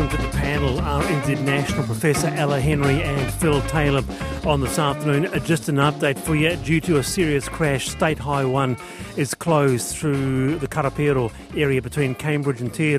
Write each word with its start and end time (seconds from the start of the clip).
Welcome 0.00 0.16
to 0.18 0.26
the 0.28 0.39
panel. 0.50 0.80
Our 0.80 1.04
international 1.12 1.84
professor 1.84 2.26
Ella 2.26 2.60
Henry 2.60 3.00
and 3.02 3.32
Phil 3.34 3.62
Taylor 3.68 4.02
on 4.44 4.60
this 4.60 4.80
afternoon. 4.80 5.26
Uh, 5.26 5.38
just 5.38 5.68
an 5.68 5.76
update 5.76 6.18
for 6.18 6.34
you. 6.34 6.56
Due 6.56 6.80
to 6.80 6.98
a 6.98 7.04
serious 7.04 7.48
crash, 7.48 7.88
State 7.88 8.18
High 8.18 8.44
1 8.44 8.76
is 9.16 9.32
closed 9.32 9.94
through 9.94 10.58
the 10.58 10.66
Karapiro 10.66 11.32
area 11.56 11.80
between 11.80 12.16
Cambridge 12.16 12.60
and 12.60 12.74
Te 12.74 12.96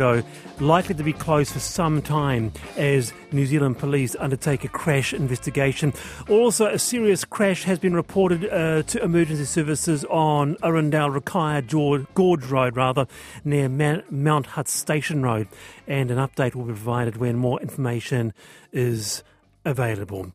likely 0.62 0.94
to 0.94 1.04
be 1.04 1.12
closed 1.12 1.52
for 1.52 1.60
some 1.60 2.02
time 2.02 2.54
as 2.78 3.12
New 3.32 3.46
Zealand 3.46 3.80
police 3.80 4.16
undertake 4.20 4.64
a 4.64 4.68
crash 4.68 5.14
investigation. 5.14 5.92
Also, 6.30 6.68
a 6.68 6.78
serious 6.78 7.26
crash 7.26 7.64
has 7.64 7.80
been 7.80 7.96
reported 7.96 8.46
uh, 8.46 8.84
to 8.84 9.04
emergency 9.04 9.46
services 9.46 10.06
on 10.06 10.56
Arundel 10.64 11.10
Rakaia 11.10 11.66
Gorge 12.14 12.46
Road, 12.46 12.76
rather, 12.76 13.08
near 13.44 13.68
Mount 13.68 14.46
Hutt 14.46 14.68
Station 14.68 15.24
Road. 15.24 15.48
And 15.88 16.12
an 16.12 16.18
update 16.18 16.56
will 16.56 16.66
be 16.66 16.74
provided 16.74 17.18
when 17.18 17.41
more 17.42 17.62
information 17.62 18.34
is 18.72 19.24
available. 19.66 20.32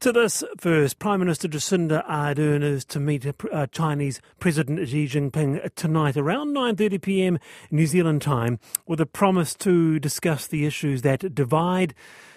To 0.00 0.12
this 0.12 0.44
first, 0.58 0.98
Prime 0.98 1.20
Minister 1.20 1.48
Jacinda 1.48 2.06
Ardern 2.06 2.62
is 2.62 2.84
to 2.86 3.00
meet 3.00 3.26
uh, 3.26 3.66
Chinese 3.68 4.20
President 4.38 4.86
Xi 4.86 5.06
Jinping 5.06 5.74
tonight 5.74 6.18
around 6.18 6.54
9:30 6.54 7.00
p.m. 7.00 7.38
New 7.70 7.86
Zealand 7.86 8.20
time, 8.20 8.58
with 8.86 9.00
a 9.00 9.06
promise 9.06 9.54
to 9.54 9.98
discuss 9.98 10.46
the 10.46 10.66
issues 10.66 11.00
that 11.02 11.34
divide 11.34 11.94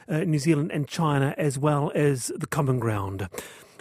uh, 0.07 0.19
New 0.19 0.39
Zealand 0.39 0.71
and 0.71 0.87
China, 0.87 1.35
as 1.37 1.59
well 1.59 1.91
as 1.95 2.31
the 2.37 2.47
common 2.47 2.79
ground. 2.79 3.27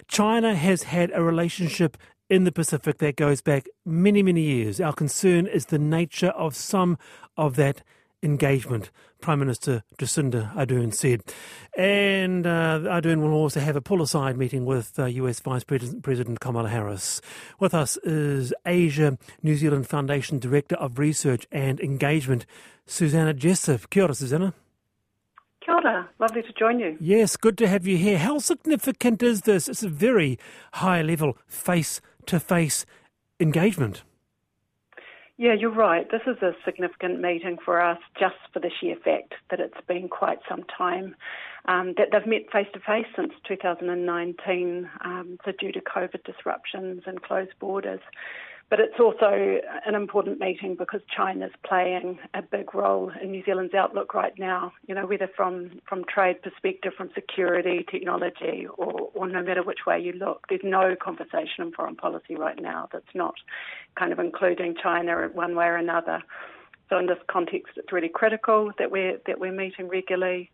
China 0.09 0.55
has 0.55 0.83
had 0.83 1.11
a 1.13 1.23
relationship 1.23 1.95
in 2.29 2.43
the 2.43 2.51
Pacific 2.51 2.97
that 2.97 3.15
goes 3.15 3.41
back 3.41 3.67
many, 3.85 4.21
many 4.21 4.41
years. 4.41 4.81
Our 4.81 4.93
concern 4.93 5.47
is 5.47 5.67
the 5.67 5.79
nature 5.79 6.29
of 6.29 6.53
some 6.53 6.97
of 7.37 7.55
that 7.55 7.81
engagement, 8.21 8.91
Prime 9.21 9.39
Minister 9.39 9.83
Jacinda 9.97 10.53
Ardern 10.55 10.93
said. 10.93 11.23
And 11.77 12.45
uh, 12.45 12.79
Ardern 12.83 13.21
will 13.21 13.33
also 13.33 13.59
have 13.59 13.75
a 13.75 13.81
pull 13.81 14.01
aside 14.01 14.37
meeting 14.37 14.65
with 14.65 14.97
uh, 14.97 15.05
US 15.05 15.39
Vice 15.39 15.63
President 15.63 16.39
Kamala 16.39 16.69
Harris. 16.69 17.21
With 17.59 17.73
us 17.73 17.97
is 17.97 18.53
Asia 18.65 19.17
New 19.43 19.55
Zealand 19.55 19.87
Foundation 19.87 20.39
Director 20.39 20.75
of 20.75 20.99
Research 20.99 21.47
and 21.51 21.79
Engagement, 21.79 22.45
Suzannah 22.85 23.33
Jessep. 23.33 23.89
Kia 23.89 24.03
ora, 24.03 24.13
Suzannah. 24.13 24.53
Kia 25.61 25.75
ora. 25.75 26.09
Lovely 26.19 26.41
to 26.41 26.53
join 26.53 26.79
you. 26.79 26.97
Yes, 26.99 27.37
good 27.37 27.57
to 27.59 27.67
have 27.67 27.85
you 27.85 27.97
here. 27.97 28.17
How 28.17 28.39
significant 28.39 29.23
is 29.23 29.41
this? 29.41 29.67
It's 29.67 29.83
a 29.83 29.89
very 29.89 30.39
high 30.73 31.01
level 31.01 31.37
face 31.47 32.01
to 32.25 32.39
face 32.39 32.85
engagement. 33.39 34.03
Yeah, 35.39 35.53
you're 35.53 35.71
right. 35.71 36.05
This 36.11 36.23
is 36.27 36.35
a 36.41 36.51
significant 36.65 37.21
meeting 37.21 37.59
for 37.63 37.79
us 37.79 37.97
just 38.19 38.35
for 38.51 38.59
the 38.59 38.69
sheer 38.69 38.97
fact 38.97 39.35
that 39.49 39.61
it's 39.61 39.79
been 39.87 40.09
quite 40.09 40.39
some 40.49 40.65
time 40.65 41.15
um, 41.65 41.93
that 41.95 42.09
they've 42.11 42.27
met 42.27 42.51
face 42.51 42.67
to 42.73 42.79
face 42.81 43.05
since 43.15 43.31
2019, 43.47 44.89
um, 45.05 45.37
so 45.45 45.53
due 45.57 45.71
to 45.71 45.79
COVID 45.79 46.25
disruptions 46.25 47.03
and 47.05 47.21
closed 47.21 47.53
borders. 47.57 48.01
But 48.69 48.79
it's 48.79 48.99
also 48.99 49.59
an 49.87 49.95
important 49.95 50.39
meeting 50.39 50.75
because 50.75 51.01
China's 51.15 51.51
playing 51.65 52.19
a 52.35 52.43
big 52.43 52.75
role 52.75 53.11
in 53.19 53.31
New 53.31 53.43
Zealand's 53.43 53.73
outlook 53.73 54.13
right 54.13 54.37
now. 54.37 54.73
You 54.87 54.93
know, 54.93 55.07
whether 55.07 55.27
from, 55.35 55.81
from 55.87 56.03
trade 56.05 56.43
perspective, 56.43 56.93
from 56.95 57.09
security, 57.15 57.83
technology, 57.89 58.67
or, 58.77 59.09
or 59.15 59.27
no 59.27 59.41
matter 59.41 59.63
which 59.63 59.87
way 59.87 59.99
you 59.99 60.13
look, 60.13 60.45
there's 60.49 60.61
no 60.63 60.95
conversation 60.95 61.65
in 61.65 61.71
foreign 61.71 61.95
policy 61.95 62.35
right 62.35 62.61
now 62.61 62.87
that's 62.93 63.15
not 63.15 63.33
kind 63.97 64.13
of 64.13 64.19
including 64.19 64.75
China 64.81 65.29
one 65.33 65.55
way 65.55 65.65
or 65.65 65.77
another. 65.77 66.21
So 66.89 66.99
in 66.99 67.07
this 67.07 67.17
context, 67.27 67.73
it's 67.75 67.91
really 67.91 68.09
critical 68.09 68.71
that 68.77 68.91
we're 68.91 69.17
that 69.25 69.39
we're 69.39 69.51
meeting 69.51 69.87
regularly. 69.87 70.51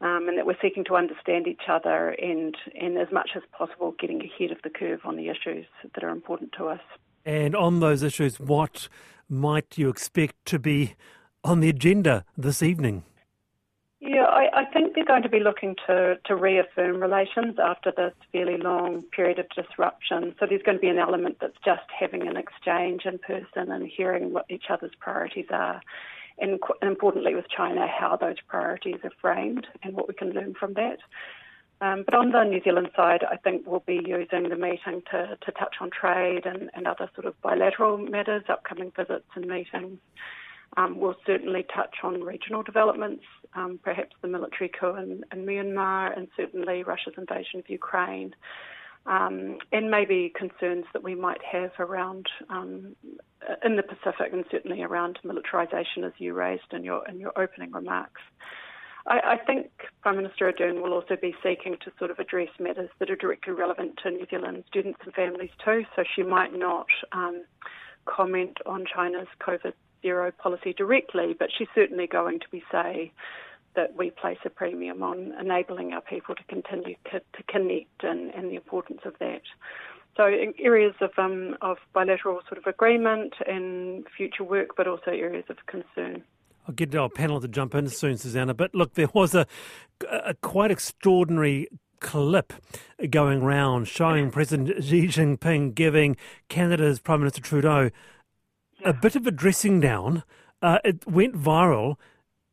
Um, 0.00 0.28
and 0.28 0.38
that 0.38 0.46
we're 0.46 0.56
seeking 0.62 0.84
to 0.84 0.94
understand 0.94 1.48
each 1.48 1.62
other 1.68 2.10
and, 2.10 2.54
and 2.80 2.96
as 2.96 3.08
much 3.10 3.30
as 3.34 3.42
possible 3.50 3.96
getting 3.98 4.22
ahead 4.22 4.52
of 4.52 4.58
the 4.62 4.70
curve 4.70 5.00
on 5.04 5.16
the 5.16 5.28
issues 5.28 5.66
that 5.92 6.04
are 6.04 6.10
important 6.10 6.52
to 6.56 6.68
us. 6.68 6.78
And 7.24 7.54
on 7.54 7.80
those 7.80 8.02
issues, 8.02 8.40
what 8.40 8.88
might 9.28 9.76
you 9.76 9.88
expect 9.88 10.36
to 10.46 10.58
be 10.58 10.94
on 11.44 11.60
the 11.60 11.68
agenda 11.68 12.24
this 12.36 12.62
evening? 12.62 13.04
Yeah, 14.00 14.26
I, 14.26 14.60
I, 14.60 14.64
think 14.66 14.94
they're 14.94 15.04
going 15.04 15.24
to 15.24 15.28
be 15.28 15.40
looking 15.40 15.74
to, 15.88 16.18
to 16.26 16.36
reaffirm 16.36 17.00
relations 17.00 17.56
after 17.58 17.90
this 17.90 18.12
fairly 18.30 18.56
long 18.56 19.02
period 19.02 19.40
of 19.40 19.48
disruption. 19.48 20.36
So 20.38 20.46
there's 20.46 20.62
going 20.62 20.78
to 20.78 20.80
be 20.80 20.88
an 20.88 20.98
element 20.98 21.38
that's 21.40 21.58
just 21.64 21.82
having 21.98 22.28
an 22.28 22.36
exchange 22.36 23.06
in 23.06 23.18
person 23.18 23.72
and 23.72 23.88
hearing 23.88 24.32
what 24.32 24.46
each 24.48 24.66
other's 24.70 24.94
priorities 25.00 25.46
are. 25.50 25.80
And, 26.38 26.60
and 26.80 26.90
importantly, 26.90 27.34
with 27.34 27.48
China, 27.48 27.88
how 27.88 28.16
those 28.16 28.36
priorities 28.46 29.00
are 29.02 29.12
framed 29.20 29.66
and 29.82 29.94
what 29.94 30.06
we 30.06 30.14
can 30.14 30.30
learn 30.30 30.54
from 30.54 30.74
that. 30.74 30.98
Um, 31.80 32.02
but 32.04 32.14
on 32.14 32.32
the 32.32 32.42
New 32.42 32.60
Zealand 32.62 32.90
side, 32.96 33.24
I 33.30 33.36
think 33.36 33.62
we'll 33.66 33.84
be 33.86 34.00
using 34.04 34.48
the 34.48 34.56
meeting 34.56 35.02
to, 35.12 35.38
to 35.40 35.52
touch 35.52 35.76
on 35.80 35.90
trade 35.90 36.44
and, 36.44 36.70
and 36.74 36.86
other 36.86 37.08
sort 37.14 37.26
of 37.26 37.40
bilateral 37.40 37.98
matters, 37.98 38.42
upcoming 38.48 38.90
visits 38.96 39.26
and 39.34 39.46
meetings. 39.46 39.98
Um, 40.76 40.98
we'll 40.98 41.16
certainly 41.24 41.64
touch 41.74 41.96
on 42.02 42.22
regional 42.22 42.62
developments, 42.62 43.24
um, 43.54 43.78
perhaps 43.82 44.14
the 44.22 44.28
military 44.28 44.68
coup 44.68 44.94
in, 44.96 45.24
in, 45.32 45.46
Myanmar, 45.46 46.16
and 46.16 46.28
certainly 46.36 46.82
Russia's 46.82 47.14
invasion 47.16 47.60
of 47.60 47.70
Ukraine, 47.70 48.34
um, 49.06 49.58
and 49.72 49.90
maybe 49.90 50.32
concerns 50.36 50.84
that 50.92 51.02
we 51.02 51.14
might 51.14 51.42
have 51.42 51.70
around 51.78 52.26
um, 52.50 52.94
in 53.64 53.76
the 53.76 53.82
Pacific, 53.82 54.32
and 54.32 54.44
certainly 54.50 54.82
around 54.82 55.18
militarisation, 55.24 56.04
as 56.04 56.12
you 56.18 56.34
raised 56.34 56.72
in 56.72 56.84
your 56.84 57.08
in 57.08 57.18
your 57.18 57.32
opening 57.36 57.72
remarks. 57.72 58.20
I, 59.06 59.20
I 59.20 59.36
think 59.36 59.70
Prime 60.02 60.16
Minister 60.16 60.52
Ardern 60.52 60.82
will 60.82 60.92
also 60.92 61.16
be 61.16 61.34
seeking 61.42 61.76
to 61.84 61.92
sort 61.98 62.10
of 62.10 62.18
address 62.18 62.48
matters 62.58 62.90
that 62.98 63.10
are 63.10 63.16
directly 63.16 63.52
relevant 63.52 63.98
to 64.02 64.10
New 64.10 64.26
Zealand 64.30 64.64
students 64.68 65.00
and 65.04 65.14
families 65.14 65.50
too. 65.64 65.84
So 65.96 66.04
she 66.14 66.22
might 66.22 66.56
not 66.56 66.86
um, 67.12 67.44
comment 68.04 68.58
on 68.66 68.84
China's 68.92 69.28
COVID 69.40 69.72
zero 70.02 70.30
policy 70.30 70.72
directly, 70.72 71.34
but 71.38 71.48
she's 71.56 71.68
certainly 71.74 72.06
going 72.06 72.40
to 72.40 72.46
be 72.50 72.62
say 72.70 73.12
that 73.74 73.96
we 73.96 74.10
place 74.10 74.38
a 74.44 74.50
premium 74.50 75.02
on 75.02 75.34
enabling 75.40 75.92
our 75.92 76.00
people 76.00 76.34
to 76.34 76.42
continue 76.44 76.96
to, 77.10 77.20
to 77.20 77.42
connect 77.48 78.02
and, 78.02 78.34
and, 78.34 78.50
the 78.50 78.56
importance 78.56 79.00
of 79.04 79.14
that. 79.20 79.42
So 80.16 80.24
areas 80.58 80.94
of 81.00 81.10
um, 81.16 81.56
of 81.60 81.76
bilateral 81.92 82.40
sort 82.48 82.58
of 82.58 82.66
agreement 82.66 83.34
and 83.46 84.04
future 84.16 84.42
work, 84.42 84.70
but 84.76 84.88
also 84.88 85.12
areas 85.12 85.44
of 85.48 85.58
concern. 85.66 86.24
I'll 86.68 86.74
get 86.74 86.94
our 86.94 87.08
panel 87.08 87.40
to 87.40 87.48
jump 87.48 87.74
in 87.74 87.88
soon, 87.88 88.18
Suzannah. 88.18 88.52
But 88.52 88.74
look, 88.74 88.92
there 88.92 89.08
was 89.14 89.34
a, 89.34 89.46
a 90.06 90.34
quite 90.34 90.70
extraordinary 90.70 91.66
clip 92.00 92.52
going 93.08 93.42
round 93.42 93.88
showing 93.88 94.30
President 94.30 94.84
Xi 94.84 95.06
Jinping 95.06 95.74
giving 95.74 96.16
Canada's 96.50 97.00
Prime 97.00 97.20
Minister 97.20 97.40
Trudeau 97.40 97.90
a 98.84 98.92
bit 98.92 99.16
of 99.16 99.26
a 99.26 99.30
dressing 99.30 99.80
down. 99.80 100.22
Uh, 100.60 100.78
it 100.84 101.06
went 101.06 101.34
viral. 101.34 101.96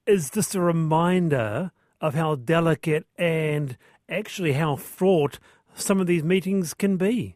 Is 0.08 0.30
this 0.30 0.56
a 0.56 0.62
reminder 0.62 1.72
of 2.00 2.16
how 2.16 2.36
delicate 2.36 3.06
and 3.18 3.78
actually 4.08 4.54
how 4.54 4.78
fraught 4.78 5.40
some 5.76 6.00
of 6.00 6.08
these 6.08 6.24
meetings 6.24 6.74
can 6.74 6.96
be? 6.96 7.36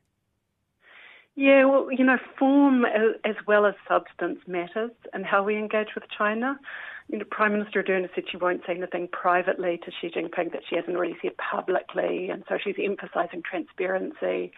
Yeah, 1.39 1.63
well, 1.63 1.89
you 1.89 2.03
know, 2.03 2.17
form 2.38 2.83
as 2.83 3.35
well 3.47 3.66
as 3.66 3.73
substance 3.88 4.39
matters 4.45 4.91
and 5.13 5.25
how 5.25 5.41
we 5.41 5.55
engage 5.55 5.95
with 5.95 6.03
China. 6.17 6.59
You 7.07 7.19
know, 7.19 7.23
Prime 7.31 7.53
Minister 7.53 7.81
Ardern 7.81 8.09
said 8.13 8.25
she 8.29 8.35
won't 8.35 8.59
say 8.67 8.74
anything 8.75 9.07
privately 9.07 9.80
to 9.86 9.89
Xi 9.89 10.09
Jinping 10.09 10.51
that 10.51 10.63
she 10.69 10.75
hasn't 10.75 10.97
already 10.97 11.15
said 11.21 11.38
publicly, 11.38 12.30
and 12.30 12.44
so 12.50 12.57
she's 12.62 12.75
emphasising 12.77 13.41
transparency. 13.41 14.51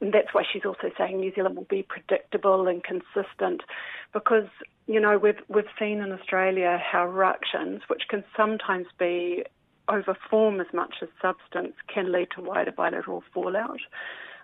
And 0.00 0.14
that's 0.14 0.32
why 0.32 0.44
she's 0.50 0.64
also 0.64 0.90
saying 0.96 1.20
New 1.20 1.34
Zealand 1.34 1.54
will 1.54 1.64
be 1.68 1.82
predictable 1.82 2.66
and 2.66 2.82
consistent, 2.82 3.60
because 4.14 4.48
you 4.86 4.98
know 4.98 5.18
we've 5.18 5.42
we've 5.48 5.66
seen 5.78 6.00
in 6.00 6.12
Australia 6.12 6.80
how 6.82 7.06
ructions, 7.06 7.82
which 7.88 8.04
can 8.08 8.24
sometimes 8.34 8.86
be 8.98 9.44
over 9.90 10.16
form 10.30 10.62
as 10.62 10.72
much 10.72 10.94
as 11.02 11.08
substance, 11.20 11.74
can 11.92 12.10
lead 12.10 12.28
to 12.36 12.40
wider 12.40 12.72
bilateral 12.72 13.22
fallout. 13.34 13.80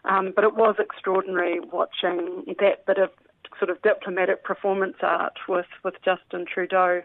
Um, 0.05 0.33
but 0.35 0.45
it 0.45 0.55
was 0.55 0.77
extraordinary 0.79 1.61
watching 1.61 2.45
that 2.59 2.87
bit 2.87 2.99
of 2.99 3.11
sort 3.59 3.71
of 3.71 3.81
diplomatic 3.83 4.45
performance 4.45 4.97
art 5.03 5.35
with, 5.49 5.67
with 5.85 5.95
Justin 6.05 6.47
Trudeau. 6.53 7.03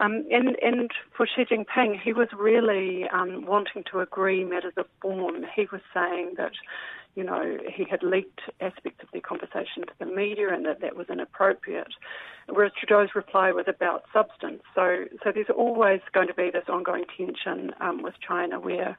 Um, 0.00 0.24
and, 0.30 0.56
and 0.62 0.90
for 1.16 1.26
Xi 1.26 1.44
Jinping, 1.44 2.00
he 2.00 2.12
was 2.12 2.28
really 2.36 3.04
um, 3.12 3.44
wanting 3.46 3.84
to 3.92 4.00
agree 4.00 4.44
matters 4.44 4.74
of 4.76 4.86
form. 5.02 5.44
He 5.54 5.66
was 5.70 5.80
saying 5.92 6.34
that, 6.36 6.52
you 7.14 7.24
know, 7.24 7.58
he 7.74 7.84
had 7.84 8.02
leaked 8.02 8.40
aspects 8.60 9.02
of 9.02 9.10
their 9.12 9.20
conversation 9.20 9.86
to 9.86 9.92
the 9.98 10.06
media 10.06 10.52
and 10.52 10.64
that 10.66 10.80
that 10.80 10.96
was 10.96 11.08
inappropriate. 11.10 11.92
Whereas 12.48 12.72
Trudeau's 12.78 13.14
reply 13.14 13.52
was 13.52 13.66
about 13.68 14.04
substance. 14.12 14.62
So, 14.74 15.04
so 15.22 15.32
there's 15.32 15.50
always 15.54 16.00
going 16.14 16.28
to 16.28 16.34
be 16.34 16.50
this 16.50 16.68
ongoing 16.68 17.04
tension 17.16 17.72
um, 17.80 18.02
with 18.02 18.14
China 18.26 18.58
where 18.60 18.96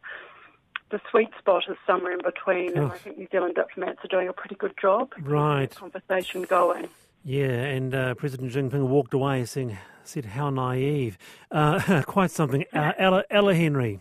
the 0.90 1.02
sweet 1.10 1.30
spot 1.38 1.64
is 1.70 1.78
somewhere 1.86 2.14
in 2.14 2.22
between, 2.24 2.78
and 2.78 2.92
I 2.92 2.98
think 2.98 3.18
New 3.18 3.28
Zealand 3.32 3.56
diplomats 3.56 4.00
are 4.04 4.08
doing 4.08 4.28
a 4.28 4.34
pretty 4.34 4.56
good 4.56 4.74
job. 4.82 5.14
Right. 5.20 5.74
Conversation 5.76 6.44
going. 6.44 6.90
Yeah, 7.24 7.48
and 7.48 7.94
uh, 7.94 8.16
President 8.16 8.52
Jinping 8.52 8.88
walked 8.88 9.14
away 9.14 9.46
saying, 9.46 9.78
said, 10.04 10.26
how 10.26 10.50
naive. 10.50 11.18
Uh, 11.52 12.02
quite 12.08 12.32
something. 12.32 12.66
Uh, 12.74 12.94
Ella, 12.98 13.24
Ella 13.30 13.54
Henry. 13.56 14.00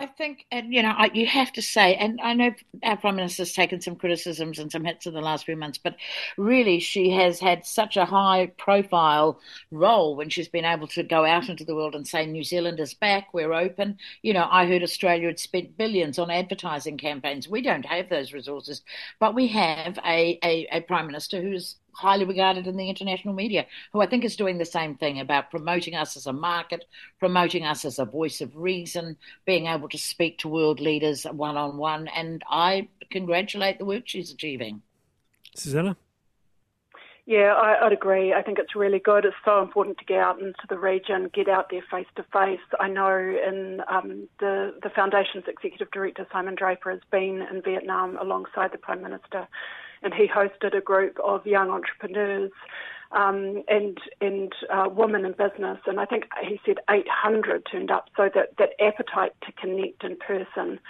I 0.00 0.06
think, 0.06 0.46
and 0.52 0.72
you 0.72 0.82
know, 0.82 0.94
I, 0.96 1.10
you 1.12 1.26
have 1.26 1.52
to 1.54 1.62
say, 1.62 1.96
and 1.96 2.20
I 2.20 2.32
know 2.32 2.54
our 2.84 2.96
prime 2.96 3.16
minister's 3.16 3.52
taken 3.52 3.80
some 3.80 3.96
criticisms 3.96 4.60
and 4.60 4.70
some 4.70 4.84
hits 4.84 5.06
in 5.06 5.14
the 5.14 5.20
last 5.20 5.44
few 5.44 5.56
months, 5.56 5.76
but 5.78 5.96
really, 6.36 6.78
she 6.78 7.10
has 7.10 7.40
had 7.40 7.66
such 7.66 7.96
a 7.96 8.04
high-profile 8.04 9.40
role 9.72 10.14
when 10.14 10.30
she's 10.30 10.46
been 10.48 10.64
able 10.64 10.86
to 10.88 11.02
go 11.02 11.24
out 11.24 11.48
into 11.48 11.64
the 11.64 11.74
world 11.74 11.96
and 11.96 12.06
say, 12.06 12.26
"New 12.26 12.44
Zealand 12.44 12.78
is 12.78 12.94
back, 12.94 13.34
we're 13.34 13.52
open." 13.52 13.98
You 14.22 14.34
know, 14.34 14.46
I 14.48 14.66
heard 14.66 14.84
Australia 14.84 15.26
had 15.26 15.40
spent 15.40 15.76
billions 15.76 16.16
on 16.20 16.30
advertising 16.30 16.96
campaigns. 16.96 17.48
We 17.48 17.60
don't 17.60 17.86
have 17.86 18.08
those 18.08 18.32
resources, 18.32 18.82
but 19.18 19.34
we 19.34 19.48
have 19.48 19.98
a, 20.06 20.38
a, 20.44 20.68
a 20.70 20.80
prime 20.82 21.06
minister 21.06 21.42
who's 21.42 21.74
highly 21.92 22.24
regarded 22.24 22.66
in 22.66 22.76
the 22.76 22.88
international 22.88 23.34
media, 23.34 23.66
who 23.92 24.00
I 24.00 24.06
think 24.06 24.24
is 24.24 24.36
doing 24.36 24.58
the 24.58 24.64
same 24.64 24.96
thing 24.96 25.20
about 25.20 25.50
promoting 25.50 25.94
us 25.94 26.16
as 26.16 26.26
a 26.26 26.32
market, 26.32 26.84
promoting 27.18 27.64
us 27.64 27.84
as 27.84 27.98
a 27.98 28.04
voice 28.04 28.40
of 28.40 28.56
reason, 28.56 29.16
being 29.44 29.66
able 29.66 29.88
to 29.88 29.98
speak 29.98 30.38
to 30.38 30.48
world 30.48 30.80
leaders 30.80 31.24
one 31.24 31.56
on 31.56 31.76
one. 31.76 32.08
And 32.08 32.42
I 32.48 32.88
congratulate 33.10 33.78
the 33.78 33.84
work 33.84 34.04
she's 34.06 34.32
achieving. 34.32 34.82
Suzannah? 35.54 35.96
Yeah, 37.28 37.52
I, 37.52 37.84
would 37.84 37.92
agree. 37.92 38.32
I 38.32 38.40
think 38.40 38.58
it's 38.58 38.74
really 38.74 39.00
good. 39.00 39.26
It's 39.26 39.36
so 39.44 39.60
important 39.60 39.98
to 39.98 40.04
get 40.06 40.16
out 40.16 40.40
into 40.40 40.64
the 40.70 40.78
region, 40.78 41.30
get 41.34 41.46
out 41.46 41.68
there 41.70 41.84
face 41.90 42.06
to 42.16 42.22
face. 42.32 42.58
I 42.80 42.88
know 42.88 43.10
in 43.18 43.82
um, 43.86 44.28
the 44.40 44.72
the 44.82 44.88
foundation's 44.88 45.44
executive 45.46 45.90
director 45.90 46.26
Simon 46.32 46.54
Draper 46.54 46.90
has 46.90 47.02
been 47.10 47.46
in 47.52 47.60
Vietnam 47.60 48.16
alongside 48.16 48.72
the 48.72 48.78
Prime 48.78 49.02
Minister 49.02 49.46
and 50.02 50.14
he 50.14 50.26
hosted 50.26 50.76
a 50.76 50.80
group 50.80 51.18
of 51.24 51.46
young 51.46 51.70
entrepreneurs 51.70 52.52
um, 53.12 53.62
and 53.68 53.98
and 54.20 54.52
uh, 54.70 54.88
women 54.90 55.24
in 55.24 55.32
business. 55.32 55.78
And 55.86 55.98
I 55.98 56.04
think 56.04 56.24
he 56.46 56.60
said 56.66 56.76
800 56.90 57.66
turned 57.70 57.90
up. 57.90 58.06
So 58.16 58.28
that 58.34 58.56
that 58.58 58.70
appetite 58.80 59.32
to 59.46 59.52
connect 59.52 60.04
in 60.04 60.16
person. 60.16 60.80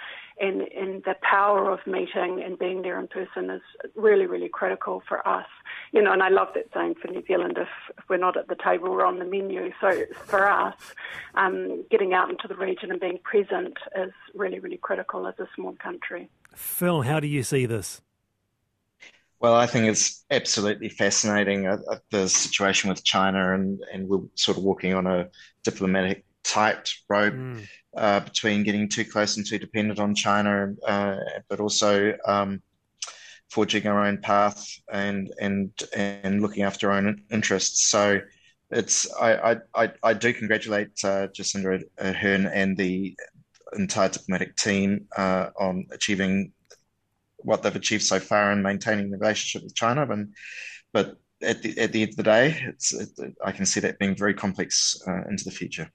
And, 0.41 0.61
and 0.61 1.03
the 1.03 1.15
power 1.21 1.69
of 1.69 1.79
meeting 1.85 2.41
and 2.41 2.57
being 2.57 2.81
there 2.81 2.97
in 2.97 3.09
person 3.09 3.49
is 3.49 3.61
really, 3.93 4.25
really 4.25 4.47
critical 4.47 5.03
for 5.05 5.27
us. 5.27 5.47
You 5.91 6.01
know, 6.01 6.13
and 6.13 6.23
I 6.23 6.29
love 6.29 6.47
that 6.55 6.69
saying 6.73 6.95
for 7.01 7.09
New 7.09 7.21
Zealand, 7.27 7.57
if, 7.57 7.67
if 7.97 8.05
we're 8.07 8.15
not 8.15 8.37
at 8.37 8.47
the 8.47 8.55
table, 8.55 8.89
we're 8.89 9.05
on 9.05 9.19
the 9.19 9.25
menu. 9.25 9.73
So 9.81 10.05
for 10.13 10.49
us, 10.49 10.75
um, 11.35 11.83
getting 11.91 12.13
out 12.13 12.29
into 12.29 12.47
the 12.47 12.55
region 12.55 12.89
and 12.89 13.01
being 13.01 13.19
present 13.21 13.79
is 13.97 14.13
really, 14.33 14.59
really 14.59 14.77
critical 14.77 15.27
as 15.27 15.37
a 15.39 15.47
small 15.55 15.73
country. 15.73 16.29
Phil, 16.55 17.01
how 17.01 17.19
do 17.19 17.27
you 17.27 17.43
see 17.43 17.65
this? 17.65 18.01
Well, 19.39 19.55
I 19.55 19.67
think 19.67 19.85
it's 19.87 20.25
absolutely 20.29 20.89
fascinating 20.89 21.65
uh, 21.65 21.77
uh, 21.89 21.97
the 22.11 22.27
situation 22.27 22.89
with 22.89 23.03
China, 23.05 23.53
and, 23.53 23.79
and 23.93 24.07
we're 24.07 24.27
sort 24.35 24.57
of 24.57 24.63
walking 24.63 24.93
on 24.93 25.07
a 25.07 25.29
diplomatic 25.63 26.25
tightrope 26.43 27.33
mm. 27.33 27.65
uh, 27.95 28.19
between 28.19 28.63
getting 28.63 28.89
too 28.89 29.05
close 29.05 29.37
and 29.37 29.45
too 29.45 29.57
dependent 29.57 29.99
on 29.99 30.13
China, 30.13 30.73
uh, 30.85 31.15
but 31.47 31.61
also 31.61 32.17
um, 32.27 32.61
forging 33.49 33.87
our 33.87 34.05
own 34.05 34.17
path 34.17 34.67
and 34.91 35.31
and 35.39 35.71
and 35.95 36.41
looking 36.41 36.63
after 36.63 36.91
our 36.91 36.97
own 36.97 37.21
interests. 37.31 37.89
So 37.89 38.19
it's 38.71 39.11
I 39.13 39.57
I, 39.73 39.91
I 40.03 40.13
do 40.13 40.33
congratulate 40.33 40.89
uh, 41.03 41.27
Jacinda 41.27 41.81
Ardern 41.97 42.51
and 42.53 42.75
the 42.75 43.15
entire 43.77 44.09
diplomatic 44.09 44.55
team 44.57 45.07
uh, 45.15 45.49
on 45.57 45.85
achieving 45.91 46.51
what 47.43 47.63
they've 47.63 47.75
achieved 47.75 48.03
so 48.03 48.19
far 48.19 48.51
in 48.51 48.61
maintaining 48.61 49.09
the 49.09 49.17
relationship 49.17 49.63
with 49.63 49.75
China. 49.75 50.07
And 50.09 50.33
but 50.93 51.17
at 51.41 51.61
the 51.61 51.77
at 51.79 51.91
the 51.91 52.03
end 52.03 52.11
of 52.11 52.17
the 52.17 52.23
day, 52.23 52.61
it's 52.67 52.93
it, 52.93 53.09
I 53.43 53.51
can 53.51 53.65
see 53.65 53.79
that 53.79 53.99
being 53.99 54.15
very 54.15 54.33
complex 54.33 55.01
uh, 55.07 55.23
into 55.29 55.45
the 55.45 55.51
future. 55.51 55.91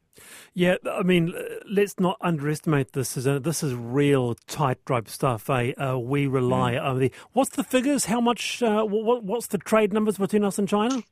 Yeah, 0.54 0.76
I 0.88 1.02
mean, 1.02 1.34
let's 1.68 1.98
not 1.98 2.16
underestimate 2.20 2.92
this. 2.92 3.16
Is 3.16 3.24
this 3.24 3.62
is 3.62 3.74
real 3.74 4.34
tight 4.34 4.78
tightrope 4.86 5.08
stuff. 5.08 5.50
Eh? 5.50 5.72
Uh, 5.72 5.98
we 5.98 6.26
rely 6.26 6.74
mm. 6.74 6.84
on 6.84 6.98
the. 7.00 7.12
What's 7.32 7.50
the 7.50 7.64
figures? 7.64 8.06
How 8.06 8.20
much? 8.20 8.62
Uh, 8.62 8.84
what, 8.84 9.24
what's 9.24 9.48
the 9.48 9.58
trade 9.58 9.92
numbers 9.92 10.18
between 10.18 10.44
us 10.44 10.58
and 10.58 10.68
China? 10.68 11.02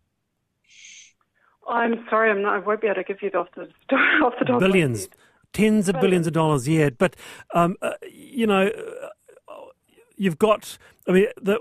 I'm 1.69 2.05
sorry, 2.11 2.31
I'm 2.31 2.43
not, 2.43 2.55
I 2.55 2.58
won't 2.58 2.81
be 2.81 2.88
able 2.88 2.96
to 2.96 3.05
give 3.05 3.23
you 3.23 3.31
the 3.31 3.38
off 3.38 3.49
the, 3.55 3.62
off 4.25 4.35
the 4.38 4.44
top. 4.44 4.61
Billions, 4.61 5.08
tens 5.52 5.88
of 5.88 6.00
billions 6.00 6.26
of 6.26 6.32
dollars. 6.32 6.69
Yeah, 6.69 6.90
but 6.90 7.17
um, 7.55 7.76
uh, 7.82 7.93
you 8.11 8.46
know 8.46 8.70
you've 10.23 10.39
got, 10.39 10.79
I 11.09 11.13
mean, 11.13 11.27
the, 11.37 11.59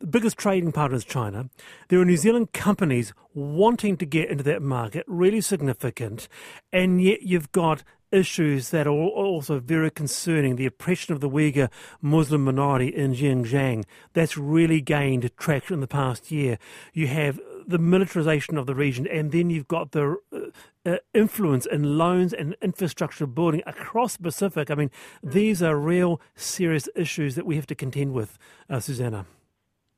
the, 0.00 0.06
biggest 0.06 0.38
trading 0.38 0.72
partner 0.72 0.96
is 0.96 1.04
China. 1.04 1.50
There 1.88 2.00
are 2.00 2.04
New 2.06 2.16
Zealand 2.16 2.54
companies 2.54 3.12
wanting 3.34 3.98
to 3.98 4.06
get 4.06 4.30
into 4.30 4.42
that 4.44 4.62
market, 4.62 5.04
really 5.06 5.42
significant, 5.42 6.26
and 6.72 7.02
yet 7.02 7.22
you've 7.22 7.52
got 7.52 7.84
issues 8.12 8.70
that 8.70 8.86
are 8.86 8.90
also 8.90 9.60
very 9.60 9.90
concerning. 9.90 10.56
The 10.56 10.66
oppression 10.66 11.12
of 11.12 11.20
the 11.20 11.28
Uyghur 11.28 11.70
Muslim 12.00 12.44
minority 12.44 12.88
in 12.88 13.14
Xinjiang, 13.14 13.84
that's 14.14 14.38
really 14.38 14.80
gained 14.80 15.30
traction 15.36 15.74
in 15.74 15.80
the 15.80 15.86
past 15.86 16.30
year. 16.30 16.58
You 16.94 17.08
have 17.08 17.38
the 17.70 17.78
militarization 17.78 18.58
of 18.58 18.66
the 18.66 18.74
region, 18.74 19.06
and 19.06 19.32
then 19.32 19.50
you've 19.50 19.68
got 19.68 19.92
the 19.92 20.16
uh, 20.32 20.38
uh, 20.84 20.96
influence 21.14 21.66
in 21.66 21.98
loans 21.98 22.32
and 22.32 22.56
infrastructure 22.60 23.26
building 23.26 23.62
across 23.66 24.16
the 24.16 24.22
Pacific. 24.22 24.70
I 24.70 24.74
mean, 24.74 24.90
these 25.22 25.62
are 25.62 25.76
real 25.76 26.20
serious 26.34 26.88
issues 26.94 27.34
that 27.34 27.46
we 27.46 27.56
have 27.56 27.66
to 27.66 27.74
contend 27.74 28.12
with, 28.12 28.38
uh, 28.68 28.80
Suzannah. 28.80 29.26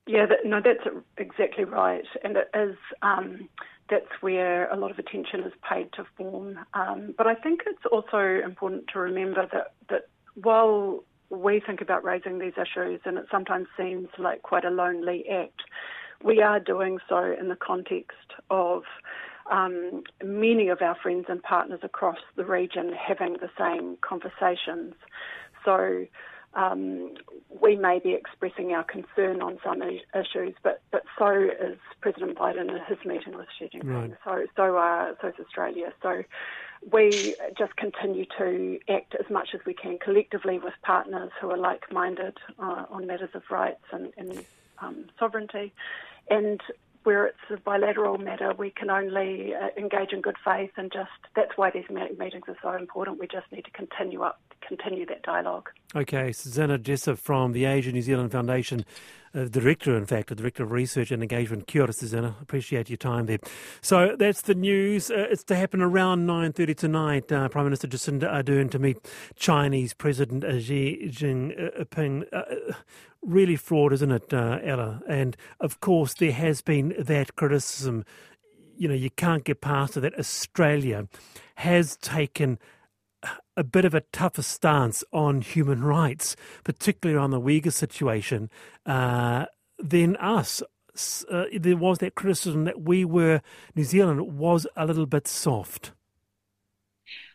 Yeah, 0.06 0.26
that, 0.26 0.44
no, 0.44 0.60
that's 0.60 0.86
exactly 1.16 1.64
right, 1.64 2.06
and 2.24 2.36
it 2.36 2.50
is. 2.54 2.76
Um, 3.02 3.48
that's 3.90 4.22
where 4.22 4.70
a 4.70 4.76
lot 4.76 4.90
of 4.90 4.98
attention 4.98 5.40
is 5.40 5.52
paid 5.68 5.92
to 5.92 6.04
form. 6.16 6.58
Um, 6.72 7.14
but 7.16 7.26
I 7.26 7.34
think 7.34 7.60
it's 7.66 7.84
also 7.90 8.40
important 8.42 8.84
to 8.92 8.98
remember 8.98 9.46
that 9.52 9.75
that 9.90 10.08
while 10.34 11.04
we 11.30 11.60
think 11.60 11.80
about 11.80 12.04
raising 12.04 12.38
these 12.38 12.54
issues, 12.56 13.00
and 13.04 13.18
it 13.18 13.26
sometimes 13.30 13.66
seems 13.76 14.08
like 14.18 14.42
quite 14.42 14.64
a 14.64 14.70
lonely 14.70 15.25
act, 15.28 15.60
we 16.24 16.42
are 16.42 16.60
doing 16.60 16.98
so 17.08 17.34
in 17.38 17.48
the 17.48 17.56
context 17.56 18.32
of 18.50 18.82
um, 19.50 20.02
many 20.22 20.69
of 20.69 20.80
our 20.82 20.96
friends 21.02 21.26
and 21.28 21.42
partners 21.42 21.80
across 21.82 22.18
the 22.37 22.44
region 22.44 22.92
having 22.92 23.35
the 23.35 23.50
same 23.58 23.97
conversations. 24.00 24.94
So 25.64 26.06
um, 26.54 27.14
we 27.61 27.76
may 27.76 27.99
be 27.99 28.12
expressing 28.12 28.73
our 28.73 28.85
concern 28.85 29.40
on 29.42 29.58
some 29.64 29.82
issues, 29.82 30.54
but, 30.62 30.82
but 30.90 31.02
so 31.18 31.30
is 31.30 31.78
President 32.00 32.38
Biden 32.38 32.68
in 32.68 32.80
his 32.87 33.04
meeting 33.04 33.37
with 33.37 33.49
Xi 33.58 33.70
Jinping. 33.73 34.11
Right. 34.11 34.14
So 34.25 34.47
so 34.56 34.76
are 34.76 35.16
so 35.20 35.28
is 35.28 35.35
Australia. 35.40 35.92
So 36.02 36.23
we 36.90 37.35
just 37.56 37.76
continue 37.76 38.26
to 38.38 38.78
act 38.88 39.14
as 39.18 39.30
much 39.30 39.50
as 39.54 39.61
we 39.64 39.73
can 39.73 39.99
collectively 39.99 40.58
with 40.58 40.75
partners 40.82 41.30
who 41.40 41.50
are 41.50 41.56
like-minded 41.56 42.38
uh, 42.58 42.85
on 42.90 43.06
matters 43.06 43.30
of 43.35 43.42
rights 43.50 43.85
and, 43.92 44.12
and 44.16 44.44
um, 44.80 45.06
sovereignty, 45.18 45.73
and 46.32 46.60
where 47.04 47.26
it's 47.26 47.46
a 47.50 47.56
bilateral 47.56 48.16
matter, 48.16 48.54
we 48.56 48.70
can 48.70 48.88
only 48.88 49.54
uh, 49.54 49.68
engage 49.76 50.12
in 50.12 50.20
good 50.20 50.36
faith, 50.44 50.70
and 50.76 50.90
just 50.92 51.10
that's 51.34 51.52
why 51.56 51.70
these 51.70 51.88
meetings 51.90 52.44
are 52.48 52.56
so 52.62 52.72
important. 52.72 53.18
We 53.18 53.26
just 53.26 53.50
need 53.52 53.64
to 53.64 53.70
continue 53.72 54.22
up, 54.22 54.40
continue 54.66 55.07
that 55.07 55.23
dialogue. 55.23 55.71
Okay, 55.95 56.33
Suzannah 56.33 56.78
Jessep 56.78 57.19
from 57.19 57.52
the 57.52 57.64
Asia 57.64 57.92
New 57.92 58.02
Zealand 58.02 58.33
Foundation, 58.33 58.85
uh, 59.35 59.45
director, 59.45 59.97
in 59.97 60.07
fact, 60.07 60.28
the 60.28 60.35
director 60.35 60.62
of 60.62 60.73
research 60.73 61.11
and 61.11 61.23
engagement. 61.23 61.66
Kia 61.66 61.83
ora, 61.83 61.92
Suzannah. 61.92 62.37
Appreciate 62.40 62.88
your 62.88 62.97
time 62.97 63.26
there. 63.26 63.38
So 63.81 64.16
that's 64.19 64.42
the 64.42 64.54
news. 64.54 65.11
Uh, 65.11 65.26
it's 65.31 65.45
to 65.45 65.57
happen 65.57 65.83
around 65.83 66.26
nine 66.26 66.52
thirty 66.52 66.75
tonight. 66.75 67.31
Uh, 67.31 67.49
Prime 67.49 67.64
Minister 67.64 67.88
Jacinda 67.88 68.33
Ardern 68.33 68.71
to 68.71 68.78
meet 68.78 68.99
Chinese 69.37 69.95
President 69.95 70.45
Xi 70.62 71.09
Jinping 71.11 72.25
uh, 72.33 72.75
really 73.23 73.57
flawed, 73.57 73.92
isn't 73.92 74.11
it, 74.11 74.35
uh, 74.35 74.59
Ella? 74.62 75.02
And 75.09 75.37
of 75.61 75.81
course, 75.81 76.14
there 76.14 76.33
has 76.33 76.62
been 76.62 76.95
that 76.99 77.37
criticism. 77.37 78.04
You 78.76 78.88
know, 78.88 78.95
you 78.95 79.11
can't 79.11 79.45
get 79.45 79.61
past 79.61 79.97
it 79.97 80.00
that 80.00 80.19
Australia 80.19 81.07
has 81.57 81.97
taken 81.99 82.59
a 83.56 83.64
bit 83.64 83.85
of 83.85 83.94
a 83.94 84.00
tougher 84.12 84.42
stance 84.42 85.04
on 85.12 85.40
human 85.40 85.82
rights, 85.85 86.37
particularly 86.64 87.18
on 87.18 87.30
the 87.30 87.40
Uyghur 87.40 87.73
situation, 87.73 88.50
uh, 88.87 89.47
than 89.78 90.16
us. 90.16 90.62
Uh, 91.30 91.44
there 91.59 91.76
was 91.76 91.99
that 91.99 92.14
criticism 92.14 92.64
that 92.64 92.82
we 92.82 93.04
were, 93.04 93.40
New 93.75 93.85
Zealand 93.85 94.38
was 94.38 94.66
a 94.76 94.87
little 94.87 95.06
bit 95.06 95.26
soft. 95.26 95.92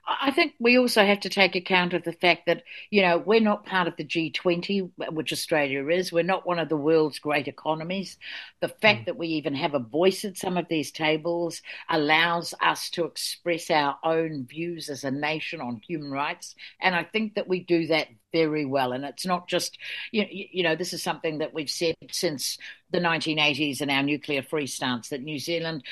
I 0.08 0.32
think 0.32 0.54
we 0.58 0.78
also 0.78 1.06
have 1.06 1.20
to 1.22 1.30
take 1.30 1.56
account 1.56 1.94
of 1.94 2.04
the 2.04 2.14
fact 2.14 2.46
that, 2.46 2.64
you 2.90 3.02
know, 3.02 3.18
we're 3.18 3.42
not 3.42 3.66
part 3.66 3.90
of 3.90 3.98
the 3.98 4.06
G20, 4.06 4.90
which 5.12 5.34
Australia 5.34 5.86
is. 5.90 6.14
We're 6.14 6.24
not 6.24 6.48
one 6.48 6.60
of 6.60 6.70
the 6.70 6.78
world's 6.78 7.20
great 7.20 7.50
economies. 7.50 8.18
The 8.62 8.70
fact 8.70 9.02
mm. 9.02 9.06
that 9.08 9.18
we 9.18 9.28
even 9.28 9.54
have 9.56 9.74
a 9.74 9.80
voice 9.80 10.24
at 10.24 10.38
some 10.38 10.56
of 10.56 10.70
these 10.70 10.92
tables 10.92 11.62
allows 11.90 12.54
us 12.62 12.90
to 12.92 13.04
express 13.04 13.70
our 13.70 13.98
own 14.02 14.46
views 14.46 14.90
as 14.90 15.04
a 15.04 15.12
nation 15.12 15.60
on 15.60 15.82
human 15.86 16.10
rights. 16.10 16.56
And 16.80 16.96
I 16.96 17.04
think 17.04 17.36
that 17.36 17.50
we 17.50 17.60
do 17.60 17.88
that 17.88 18.08
very 18.32 18.66
well. 18.66 18.94
And 18.94 19.04
it's 19.04 19.26
not 19.26 19.50
just, 19.50 19.78
you, 20.12 20.26
you 20.30 20.64
know, 20.64 20.76
this 20.76 20.94
is 20.94 21.04
something 21.04 21.40
that 21.40 21.54
we've 21.54 21.70
said 21.70 21.96
since 22.12 22.58
the 22.92 23.00
1980s 23.00 23.82
and 23.82 23.92
our 23.92 24.04
nuclear 24.04 24.42
free 24.42 24.68
stance 24.68 25.10
that 25.10 25.22
New 25.22 25.40
Zealand 25.40 25.84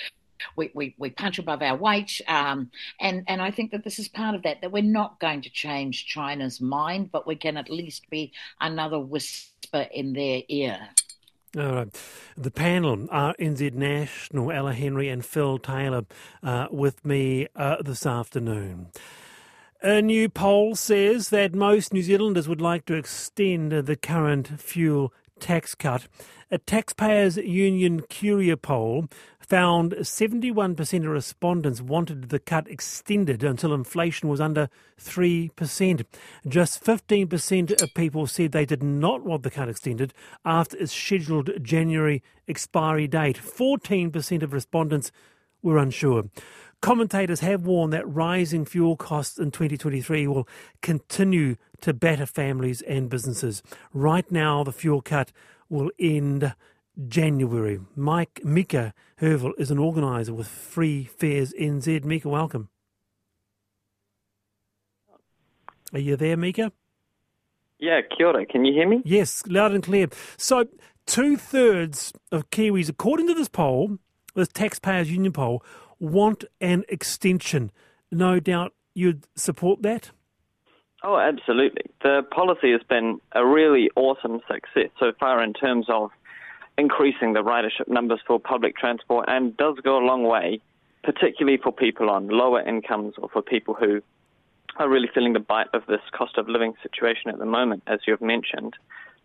we, 0.56 0.72
we, 0.74 0.96
we 0.98 1.10
punch 1.10 1.40
above 1.40 1.62
our 1.62 1.76
weight. 1.76 2.22
Um, 2.28 2.72
and, 3.00 3.24
and 3.28 3.42
I 3.42 3.52
think 3.52 3.72
that 3.72 3.84
this 3.84 4.00
is 4.00 4.08
part 4.08 4.36
of 4.36 4.44
that, 4.44 4.62
that 4.62 4.72
we're 4.72 4.84
not 4.84 5.20
going 5.20 5.42
to 5.42 5.50
change 5.50 6.06
China's 6.06 6.62
mind, 6.62 7.12
but 7.12 7.28
we 7.28 7.36
can 7.36 7.58
at 7.58 7.70
least 7.70 8.10
be 8.10 8.34
another 8.60 9.00
whisper 9.00 9.88
in 9.92 10.14
their 10.14 10.42
ear. 10.48 10.80
All 11.58 11.72
right. 11.72 12.02
The 12.36 12.52
panel 12.52 12.98
RNZ 12.98 13.74
National, 13.74 14.52
Ella 14.52 14.74
Henry 14.74 15.08
and 15.08 15.26
Phil 15.26 15.58
Taylor 15.58 16.06
uh, 16.44 16.68
with 16.70 17.06
me 17.06 17.48
uh, 17.56 17.82
this 17.82 18.06
afternoon. 18.06 18.88
A 19.82 20.02
new 20.02 20.28
poll 20.28 20.76
says 20.76 21.30
that 21.30 21.54
most 21.54 21.94
New 21.94 22.02
Zealanders 22.02 22.50
would 22.50 22.60
like 22.60 22.86
to 22.86 22.96
extend 22.96 23.72
the 23.72 23.96
current 23.96 24.60
fuel 24.60 25.14
tax 25.40 25.76
cut. 25.76 26.08
A 26.52 26.58
Taxpayers 26.58 27.38
Union 27.38 28.02
Curia 28.02 28.58
poll 28.58 29.08
found 29.46 29.94
71% 29.94 30.98
of 31.00 31.06
respondents 31.06 31.82
wanted 31.82 32.30
the 32.30 32.40
cut 32.40 32.68
extended 32.68 33.44
until 33.44 33.74
inflation 33.74 34.28
was 34.28 34.42
under 34.42 34.70
3%. 35.00 36.06
Just 36.48 36.84
15% 36.84 37.82
of 37.82 37.94
people 37.94 38.28
said 38.28 38.52
they 38.52 38.66
did 38.66 38.84
not 38.84 39.24
want 39.24 39.44
the 39.44 39.52
cut 39.52 39.70
extended 39.70 40.14
after 40.44 40.78
its 40.78 40.92
scheduled 40.92 41.52
January 41.62 42.24
expiry 42.48 43.08
date. 43.08 43.38
14% 43.38 44.44
of 44.44 44.54
respondents 44.54 45.12
were 45.62 45.78
unsure. 45.78 46.26
Commentators 46.82 47.40
have 47.40 47.66
warned 47.66 47.94
that 47.94 48.08
rising 48.08 48.66
fuel 48.66 48.96
costs 48.96 49.40
in 49.40 49.50
2023 49.50 50.28
will 50.28 50.48
continue 50.82 51.56
to 51.82 51.94
batter 51.94 52.26
families 52.26 52.82
and 52.84 53.10
businesses. 53.10 53.64
Right 53.94 54.30
now, 54.32 54.64
the 54.64 54.72
fuel 54.72 55.02
cut 55.02 55.32
will 55.70 55.90
end 56.00 56.54
January. 57.08 57.80
Mike 57.96 58.42
Mika 58.44 58.94
Hervel 59.22 59.52
is 59.58 59.72
an 59.72 59.80
organiser 59.80 60.34
with 60.34 60.48
Free 60.48 61.06
Fares 61.06 61.54
NZ. 61.60 62.04
Mika, 62.04 62.30
welcome. 62.30 62.70
Are 65.94 66.00
you 66.00 66.16
there, 66.16 66.38
Mika? 66.38 66.72
Yeah, 67.80 68.02
kia 68.18 68.28
ora. 68.28 68.46
Can 68.46 68.66
you 68.66 68.74
hear 68.74 68.88
me? 68.88 69.02
Yes, 69.06 69.44
loud 69.48 69.74
and 69.74 69.84
clear. 69.84 70.08
So, 70.38 70.66
two 71.06 71.38
thirds 71.38 72.14
of 72.32 72.50
Kiwis, 72.50 72.90
according 72.90 73.28
to 73.28 73.34
this 73.34 73.50
poll, 73.50 73.98
this 74.34 74.48
Taxpayers 74.48 75.12
Union 75.12 75.34
poll, 75.34 75.64
want 76.00 76.46
an 76.62 76.84
extension. 76.90 77.72
No 78.12 78.40
doubt 78.40 78.74
you'd 78.94 79.28
support 79.36 79.82
that? 79.84 80.12
Oh, 81.04 81.18
absolutely. 81.18 81.84
The 82.02 82.22
policy 82.32 82.72
has 82.72 82.82
been 82.90 83.20
a 83.34 83.46
really 83.46 83.90
awesome 83.96 84.42
success 84.52 84.90
so 85.00 85.12
far 85.20 85.44
in 85.44 85.54
terms 85.54 85.86
of 85.90 86.10
increasing 86.78 87.34
the 87.34 87.44
ridership 87.44 87.88
numbers 87.88 88.20
for 88.26 88.40
public 88.40 88.76
transport 88.76 89.26
and 89.28 89.56
does 89.58 89.76
go 89.84 89.98
a 89.98 90.04
long 90.06 90.24
way, 90.24 90.60
particularly 91.04 91.58
for 91.58 91.72
people 91.72 92.10
on 92.10 92.28
lower 92.28 92.62
incomes 92.62 93.14
or 93.18 93.30
for 93.30 93.42
people 93.42 93.74
who 93.74 94.02
are 94.78 94.90
really 94.90 95.10
feeling 95.14 95.34
the 95.34 95.40
bite 95.40 95.68
of 95.74 95.86
this 95.88 96.02
cost 96.12 96.38
of 96.38 96.50
living 96.50 96.74
situation 96.84 97.30
at 97.30 97.40
the 97.40 97.46
moment, 97.46 97.84
as 97.88 98.00
you've 98.06 98.22
mentioned, 98.22 98.74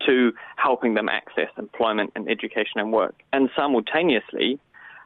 to 0.06 0.32
helping 0.56 0.94
them 0.94 1.08
access 1.08 1.48
employment 1.58 2.12
and 2.14 2.28
education 2.28 2.76
and 2.76 2.92
work. 2.92 3.14
And 3.32 3.50
simultaneously, 3.56 4.58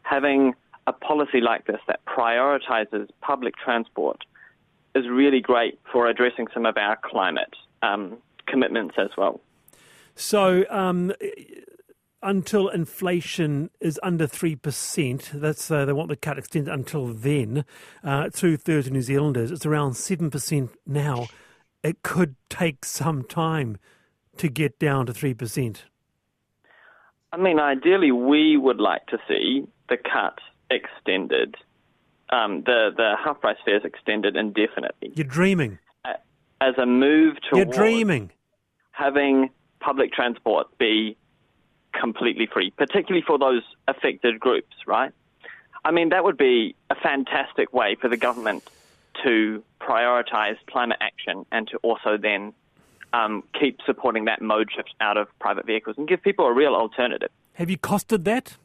having 0.03 0.55
a 0.87 0.93
policy 0.93 1.41
like 1.41 1.67
this 1.67 1.81
that 1.87 2.05
prioritizes 2.05 3.09
public 3.23 3.57
transport 3.57 4.19
is 4.95 5.09
really 5.09 5.41
great 5.41 5.79
for 5.91 6.09
addressing 6.09 6.47
some 6.53 6.67
of 6.67 6.77
our 6.77 6.99
climate 7.03 7.57
um, 7.83 8.19
commitments 8.47 8.95
as 8.99 9.09
well. 9.17 9.41
So, 10.15 10.65
um, 10.71 11.13
until 12.25 12.69
inflation 12.69 13.71
is 13.81 14.01
under 14.03 14.27
3%, 14.27 15.31
that's 15.33 15.71
uh, 15.71 15.85
they 15.85 15.93
want 15.93 16.09
the 16.09 16.17
cut 16.17 16.39
extended 16.39 16.73
until 16.73 17.09
then, 17.09 17.65
uh, 18.03 18.31
two 18.31 18.57
thirds 18.57 18.87
of 18.87 18.93
New 18.95 19.03
Zealanders, 19.03 19.51
it's 19.51 19.67
around 19.67 19.93
7% 19.93 20.71
now. 20.87 21.29
It 21.83 22.03
could 22.03 22.35
take 22.49 22.85
some 22.85 23.23
time 23.23 23.77
to 24.39 24.49
get 24.49 24.79
down 24.79 25.07
to 25.07 25.13
3%. 25.13 25.83
I 27.33 27.37
mean, 27.37 27.61
ideally, 27.61 28.11
we 28.11 28.57
would 28.57 28.81
like 28.81 29.07
to 29.09 29.19
see 29.29 29.67
the 29.89 29.97
cut 29.97 30.39
extended, 30.71 31.57
um, 32.31 32.63
the, 32.65 32.91
the 32.97 33.15
half 33.23 33.41
price 33.41 33.59
fares 33.65 33.83
extended 33.85 34.37
indefinitely. 34.37 35.13
You're 35.15 35.27
dreaming. 35.27 35.79
As 36.61 36.75
a 36.79 36.87
move 36.87 37.37
towards 37.51 37.77
You're 37.77 37.87
dreaming. 37.87 38.31
having 38.93 39.51
public 39.81 40.13
transport 40.13 40.67
be 40.79 41.17
completely 41.99 42.47
free, 42.47 42.71
particularly 42.71 43.25
for 43.27 43.39
those 43.39 43.63
affected 43.89 44.41
groups, 44.41 44.75
right? 44.87 45.13
I 45.85 45.91
mean, 45.91 46.11
that 46.11 46.25
would 46.25 46.37
be 46.37 46.75
a 46.91 46.95
fantastic 46.95 47.73
way 47.73 47.97
for 48.01 48.09
the 48.09 48.17
government 48.17 48.65
to 49.23 49.63
prioritize 49.81 50.57
climate 50.67 50.99
action 51.01 51.47
and 51.53 51.69
to 51.69 51.77
also 51.79 52.17
then 52.17 52.53
um, 53.13 53.45
keep 53.59 53.81
supporting 53.87 54.25
that 54.25 54.43
mode 54.43 54.71
shift 54.75 54.95
out 55.01 55.17
of 55.17 55.29
private 55.39 55.67
vehicles 55.67 55.97
and 55.99 56.09
give 56.09 56.23
people 56.23 56.47
a 56.47 56.53
real 56.53 56.75
alternative. 56.75 57.31
Have 57.55 57.71
you 57.71 57.79
costed 57.79 58.25
that? 58.25 58.57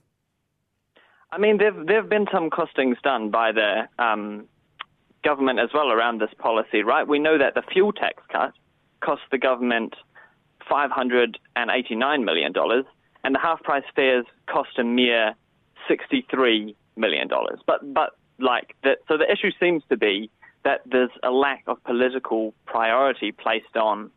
I 1.32 1.38
mean, 1.38 1.60
there 1.60 1.74
have 2.02 2.10
been 2.10 2.26
some 2.32 2.50
costings 2.50 3.00
done 3.04 3.30
by 3.30 3.52
the 3.52 3.88
um, 4.04 4.46
government 5.24 5.60
as 5.60 5.70
well 5.74 5.92
around 5.92 6.20
this 6.20 6.32
policy, 6.40 6.82
right? 6.82 7.08
We 7.08 7.20
know 7.20 7.38
that 7.38 7.54
the 7.54 7.62
fuel 7.62 7.92
tax 7.92 8.24
cut 8.32 8.54
cost 9.02 9.22
the 9.32 9.38
government 9.38 9.94
$589 10.70 12.24
million, 12.24 12.54
and 13.24 13.36
the 13.36 13.40
half 13.40 13.62
price 13.64 13.84
fares 13.96 14.26
cost 14.48 14.78
a 14.78 14.84
mere 14.84 15.36
$63 15.90 16.76
million. 16.96 17.30
But, 17.66 17.94
but 17.94 18.18
like, 18.40 18.76
the, 18.84 18.98
so 19.08 19.18
the 19.18 19.32
issue 19.32 19.52
seems 19.60 19.84
to 19.90 19.98
be 19.98 20.30
that 20.64 20.82
there's 20.86 21.12
a 21.24 21.32
lack 21.32 21.64
of 21.68 21.84
political 21.84 22.54
priority 22.66 23.32
placed 23.32 23.76
on 23.76 24.12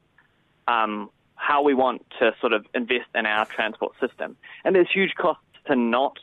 um, 0.69 1.11
how 1.35 1.63
we 1.63 1.75
want 1.75 2.05
to 2.19 2.35
sort 2.41 2.53
of 2.53 2.67
invest 2.75 3.09
in 3.15 3.27
our 3.27 3.47
transport 3.47 3.93
system. 4.01 4.37
And 4.65 4.75
there's 4.75 4.91
huge 4.93 5.15
costs 5.15 5.45
to 5.67 5.77
not 5.77 6.19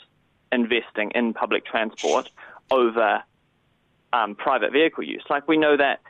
investing 0.51 1.11
in 1.11 1.33
public 1.33 1.65
transport 1.65 2.29
over 2.71 3.23
um, 4.13 4.35
private 4.35 4.71
vehicle 4.71 5.03
use. 5.03 5.23
Like 5.29 5.47
we 5.47 5.57
know 5.57 5.77
that 5.77 6.01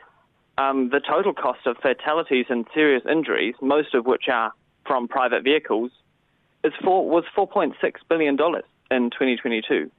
um, 0.58 0.90
the 0.90 1.00
total 1.00 1.32
cost 1.32 1.66
of 1.66 1.76
fatalities 1.78 2.46
and 2.48 2.66
serious 2.74 3.02
injuries, 3.10 3.54
most 3.60 3.94
of 3.94 4.06
which 4.06 4.28
are 4.28 4.52
from 4.86 5.08
private 5.08 5.44
vehicles, 5.44 5.90
is 6.64 6.72
four, 6.82 7.08
was 7.08 7.24
4.6 7.36 7.74
billion 8.08 8.36
dollars 8.36 8.64
in 8.90 9.10
2022, 9.10 9.90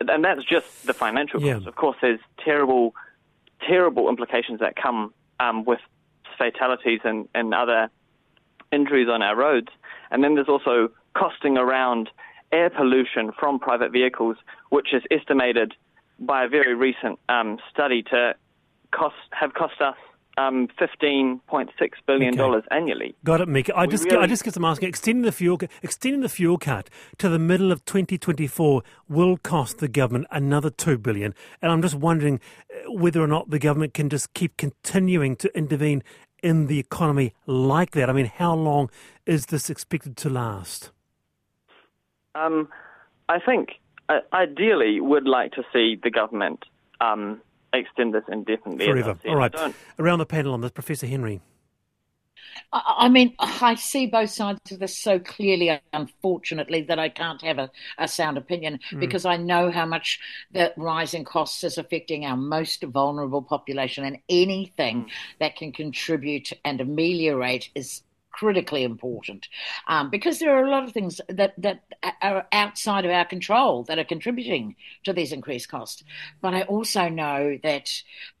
and 0.00 0.24
that's 0.24 0.44
just 0.44 0.86
the 0.86 0.94
financial 0.94 1.40
yeah. 1.40 1.54
cost. 1.54 1.66
Of 1.66 1.76
course, 1.76 1.96
there's 2.00 2.20
terrible, 2.44 2.94
terrible 3.66 4.08
implications 4.08 4.60
that 4.60 4.76
come 4.76 5.12
um, 5.40 5.64
with 5.64 5.80
fatalities 6.36 7.00
and, 7.04 7.28
and 7.34 7.54
other 7.54 7.90
injuries 8.72 9.08
on 9.08 9.22
our 9.22 9.36
roads, 9.36 9.68
and 10.10 10.22
then 10.24 10.34
there's 10.34 10.48
also 10.48 10.90
costing 11.14 11.56
around 11.56 12.10
air 12.52 12.70
pollution 12.70 13.32
from 13.38 13.58
private 13.58 13.92
vehicles, 13.92 14.36
which 14.70 14.94
is 14.94 15.02
estimated 15.10 15.74
by 16.18 16.44
a 16.44 16.48
very 16.48 16.74
recent 16.74 17.18
um, 17.28 17.58
study 17.70 18.02
to 18.02 18.34
cost 18.90 19.16
have 19.32 19.52
cost 19.54 19.80
us 19.80 19.96
um, 20.38 20.68
fifteen 20.78 21.40
point 21.46 21.70
six 21.78 21.98
billion 22.06 22.36
dollars 22.36 22.62
okay. 22.66 22.76
annually. 22.76 23.14
Got 23.24 23.40
it, 23.40 23.48
Mika. 23.48 23.76
I 23.76 23.82
we 23.82 23.88
just 23.88 24.04
really... 24.04 24.18
I 24.18 24.26
just 24.26 24.44
get 24.44 24.54
some 24.54 24.64
asking. 24.64 24.88
Extending 24.88 25.24
the 25.24 25.32
fuel 25.32 25.58
extending 25.82 26.20
the 26.20 26.28
fuel 26.28 26.56
cut 26.58 26.88
to 27.18 27.28
the 27.28 27.38
middle 27.38 27.72
of 27.72 27.84
2024 27.84 28.82
will 29.08 29.36
cost 29.38 29.78
the 29.78 29.88
government 29.88 30.26
another 30.30 30.70
2 30.70 30.98
billion. 30.98 31.34
And 31.60 31.72
I'm 31.72 31.82
just 31.82 31.96
wondering 31.96 32.40
uh, 32.70 32.92
whether 32.92 33.20
or 33.20 33.26
not 33.26 33.50
the 33.50 33.58
government 33.58 33.94
can 33.94 34.08
just 34.08 34.32
keep 34.34 34.56
continuing 34.56 35.36
to 35.36 35.56
intervene 35.56 36.02
in 36.42 36.66
the 36.66 36.78
economy 36.78 37.34
like 37.46 37.92
that. 37.92 38.08
I 38.08 38.12
mean, 38.12 38.26
how 38.26 38.54
long 38.54 38.90
is 39.26 39.46
this 39.46 39.68
expected 39.68 40.16
to 40.18 40.30
last? 40.30 40.92
Um, 42.34 42.68
I 43.28 43.40
think 43.40 43.70
uh, 44.08 44.20
ideally 44.32 45.00
would 45.00 45.26
like 45.26 45.52
to 45.52 45.62
see 45.72 45.98
the 46.00 46.10
government 46.10 46.64
um, 47.00 47.40
extend 47.72 48.14
this 48.14 48.24
indefinitely. 48.30 48.86
Forever. 48.86 49.18
All 49.26 49.36
right. 49.36 49.54
Around 49.98 50.18
the 50.18 50.26
panel 50.26 50.54
on 50.54 50.60
this, 50.60 50.70
Professor 50.70 51.06
Henry. 51.06 51.40
I 52.72 53.08
mean, 53.08 53.34
I 53.38 53.76
see 53.76 54.06
both 54.06 54.30
sides 54.30 54.72
of 54.72 54.78
this 54.78 54.96
so 54.96 55.18
clearly, 55.18 55.80
unfortunately, 55.92 56.82
that 56.82 56.98
I 56.98 57.08
can't 57.08 57.40
have 57.42 57.58
a, 57.58 57.70
a 57.98 58.08
sound 58.08 58.36
opinion 58.36 58.80
mm. 58.90 59.00
because 59.00 59.24
I 59.24 59.36
know 59.36 59.70
how 59.70 59.86
much 59.86 60.18
the 60.52 60.72
rising 60.76 61.24
costs 61.24 61.64
is 61.64 61.78
affecting 61.78 62.26
our 62.26 62.36
most 62.36 62.82
vulnerable 62.82 63.42
population, 63.42 64.04
and 64.04 64.18
anything 64.28 65.04
mm. 65.04 65.10
that 65.40 65.56
can 65.56 65.72
contribute 65.72 66.52
and 66.64 66.80
ameliorate 66.80 67.70
is 67.74 68.02
critically 68.38 68.84
important 68.84 69.48
um, 69.88 70.10
because 70.10 70.38
there 70.38 70.56
are 70.56 70.64
a 70.64 70.70
lot 70.70 70.84
of 70.84 70.92
things 70.92 71.20
that, 71.28 71.54
that 71.58 71.82
are 72.22 72.46
outside 72.52 73.04
of 73.04 73.10
our 73.10 73.24
control 73.24 73.82
that 73.82 73.98
are 73.98 74.04
contributing 74.04 74.76
to 75.02 75.12
these 75.12 75.32
increased 75.32 75.68
costs. 75.68 76.04
But 76.40 76.54
I 76.54 76.62
also 76.62 77.08
know 77.08 77.58
that 77.64 77.90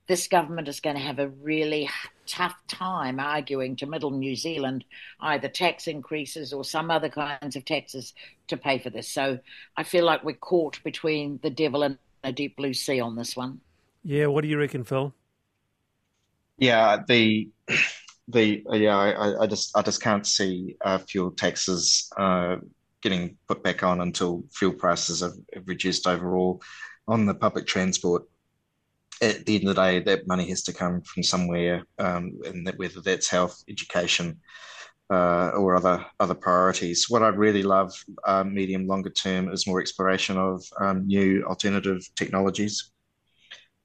this 0.06 0.28
government 0.28 0.68
is 0.68 0.78
going 0.78 0.94
to 0.94 1.02
have 1.02 1.18
a 1.18 1.28
really 1.28 1.90
tough 2.26 2.54
time 2.68 3.18
arguing 3.18 3.74
to 3.74 3.86
middle 3.86 4.12
New 4.12 4.36
Zealand 4.36 4.84
either 5.20 5.48
tax 5.48 5.88
increases 5.88 6.52
or 6.52 6.64
some 6.64 6.92
other 6.92 7.08
kinds 7.08 7.56
of 7.56 7.64
taxes 7.64 8.14
to 8.46 8.56
pay 8.56 8.78
for 8.78 8.90
this. 8.90 9.08
So 9.08 9.40
I 9.76 9.82
feel 9.82 10.04
like 10.04 10.22
we're 10.22 10.36
caught 10.36 10.80
between 10.84 11.40
the 11.42 11.50
devil 11.50 11.82
and 11.82 11.98
a 12.22 12.30
deep 12.30 12.56
blue 12.56 12.72
sea 12.72 13.00
on 13.00 13.16
this 13.16 13.36
one. 13.36 13.60
Yeah, 14.04 14.26
what 14.26 14.42
do 14.42 14.48
you 14.48 14.58
reckon, 14.58 14.84
Phil? 14.84 15.12
Yeah, 16.56 16.98
the 17.06 17.48
the 18.28 18.62
yeah, 18.72 18.96
I, 18.96 19.42
I 19.42 19.46
just 19.46 19.76
I 19.76 19.82
just 19.82 20.02
can't 20.02 20.26
see 20.26 20.76
uh, 20.84 20.98
fuel 20.98 21.30
taxes 21.30 22.10
uh, 22.16 22.56
getting 23.02 23.36
put 23.48 23.62
back 23.62 23.82
on 23.82 24.00
until 24.00 24.44
fuel 24.52 24.72
prices 24.72 25.20
have, 25.20 25.34
have, 25.54 25.66
reduced 25.66 26.06
overall 26.06 26.60
on 27.06 27.26
the 27.26 27.34
public 27.34 27.66
transport. 27.66 28.24
At 29.20 29.46
the 29.46 29.56
end 29.56 29.68
of 29.68 29.74
the 29.74 29.82
day, 29.82 30.00
that 30.00 30.28
money 30.28 30.48
has 30.50 30.62
to 30.64 30.72
come 30.72 31.00
from 31.02 31.22
somewhere, 31.22 31.82
um, 31.98 32.38
and 32.44 32.66
that, 32.66 32.78
whether 32.78 33.00
that's 33.00 33.28
health, 33.28 33.64
education, 33.68 34.38
uh, 35.10 35.50
or 35.56 35.74
other 35.74 36.04
other 36.20 36.34
priorities. 36.34 37.06
What 37.08 37.22
I'd 37.22 37.38
really 37.38 37.62
love, 37.62 37.92
uh, 38.24 38.44
medium 38.44 38.86
longer 38.86 39.10
term, 39.10 39.50
is 39.50 39.66
more 39.66 39.80
exploration 39.80 40.36
of 40.36 40.62
um, 40.80 41.06
new 41.06 41.44
alternative 41.44 42.00
technologies. 42.14 42.92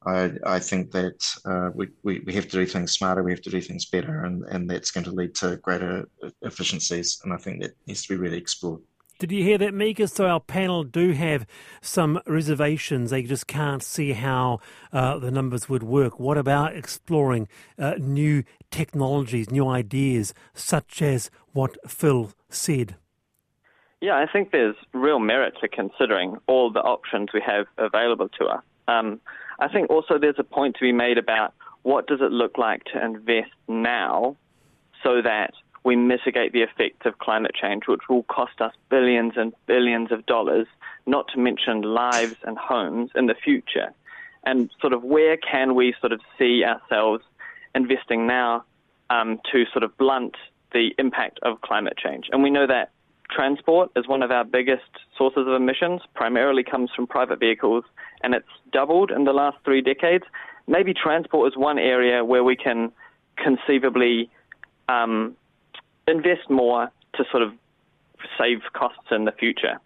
I, 0.05 0.31
I 0.45 0.59
think 0.59 0.91
that 0.91 1.25
uh, 1.45 1.69
we, 1.73 1.87
we, 2.03 2.21
we 2.25 2.33
have 2.33 2.47
to 2.49 2.57
do 2.57 2.65
things 2.65 2.91
smarter, 2.91 3.23
we 3.23 3.31
have 3.31 3.41
to 3.41 3.49
do 3.49 3.61
things 3.61 3.85
better, 3.85 4.23
and, 4.23 4.43
and 4.43 4.69
that's 4.69 4.91
going 4.91 5.05
to 5.05 5.11
lead 5.11 5.35
to 5.35 5.57
greater 5.57 6.07
efficiencies. 6.41 7.19
And 7.23 7.33
I 7.33 7.37
think 7.37 7.61
that 7.61 7.71
needs 7.87 8.03
to 8.03 8.09
be 8.09 8.17
really 8.17 8.37
explored. 8.37 8.81
Did 9.19 9.31
you 9.31 9.43
hear 9.43 9.57
that, 9.59 9.73
Mika? 9.73 10.07
So 10.07 10.27
our 10.27 10.39
panel 10.39 10.83
do 10.83 11.11
have 11.11 11.45
some 11.81 12.19
reservations. 12.25 13.11
They 13.11 13.23
just 13.23 13.47
can't 13.47 13.81
see 13.81 14.13
how 14.13 14.59
uh, 14.91 15.19
the 15.19 15.31
numbers 15.31 15.69
would 15.69 15.83
work. 15.83 16.19
What 16.19 16.37
about 16.37 16.75
exploring 16.75 17.47
uh, 17.79 17.93
new 17.99 18.43
technologies, 18.71 19.49
new 19.49 19.67
ideas, 19.67 20.33
such 20.53 21.01
as 21.01 21.29
what 21.53 21.77
Phil 21.89 22.33
said? 22.49 22.95
Yeah, 24.01 24.17
I 24.17 24.25
think 24.29 24.51
there's 24.51 24.75
real 24.93 25.19
merit 25.19 25.53
to 25.61 25.69
considering 25.69 26.35
all 26.47 26.69
the 26.69 26.81
options 26.81 27.29
we 27.33 27.41
have 27.45 27.67
available 27.77 28.27
to 28.39 28.45
us. 28.47 28.63
Um, 28.89 29.21
I 29.63 29.69
think 29.69 29.89
also 29.89 30.17
there's 30.19 30.39
a 30.39 30.43
point 30.43 30.75
to 30.75 30.81
be 30.81 30.91
made 30.91 31.17
about 31.17 31.53
what 31.83 32.05
does 32.05 32.19
it 32.19 32.31
look 32.33 32.57
like 32.57 32.83
to 32.85 33.03
invest 33.03 33.51
now 33.69 34.35
so 35.01 35.21
that 35.21 35.53
we 35.85 35.95
mitigate 35.95 36.51
the 36.51 36.63
effects 36.63 37.05
of 37.05 37.17
climate 37.19 37.51
change, 37.55 37.83
which 37.87 38.01
will 38.09 38.23
cost 38.23 38.59
us 38.59 38.73
billions 38.89 39.33
and 39.37 39.53
billions 39.65 40.11
of 40.11 40.25
dollars, 40.25 40.67
not 41.05 41.29
to 41.29 41.39
mention 41.39 41.81
lives 41.81 42.35
and 42.43 42.57
homes 42.57 43.11
in 43.15 43.27
the 43.27 43.35
future. 43.35 43.93
And 44.43 44.69
sort 44.81 44.91
of 44.91 45.01
where 45.01 45.37
can 45.37 45.75
we 45.75 45.95
sort 46.01 46.11
of 46.11 46.19
see 46.37 46.65
ourselves 46.65 47.23
investing 47.73 48.27
now 48.27 48.65
um, 49.09 49.39
to 49.53 49.63
sort 49.71 49.83
of 49.83 49.97
blunt 49.97 50.35
the 50.73 50.93
impact 50.97 51.39
of 51.41 51.61
climate 51.61 51.97
change? 51.97 52.27
And 52.33 52.43
we 52.43 52.49
know 52.49 52.67
that 52.67 52.91
transport 53.31 53.91
is 53.95 54.09
one 54.09 54.23
of 54.23 54.31
our 54.31 54.43
biggest 54.43 54.91
sources 55.17 55.47
of 55.47 55.53
emissions, 55.53 56.01
primarily 56.13 56.63
comes 56.63 56.91
from 56.93 57.07
private 57.07 57.39
vehicles, 57.39 57.85
and 58.23 58.33
it's 58.33 58.47
doubled 58.71 59.11
in 59.11 59.25
the 59.25 59.33
last 59.33 59.57
three 59.63 59.81
decades. 59.81 60.23
Maybe 60.67 60.93
transport 60.93 61.51
is 61.51 61.57
one 61.57 61.77
area 61.77 62.23
where 62.23 62.43
we 62.43 62.55
can 62.55 62.91
conceivably 63.37 64.29
um, 64.89 65.35
invest 66.07 66.49
more 66.49 66.91
to 67.15 67.23
sort 67.31 67.43
of 67.43 67.53
save 68.37 68.61
costs 68.73 69.07
in 69.11 69.25
the 69.25 69.31
future. 69.31 69.79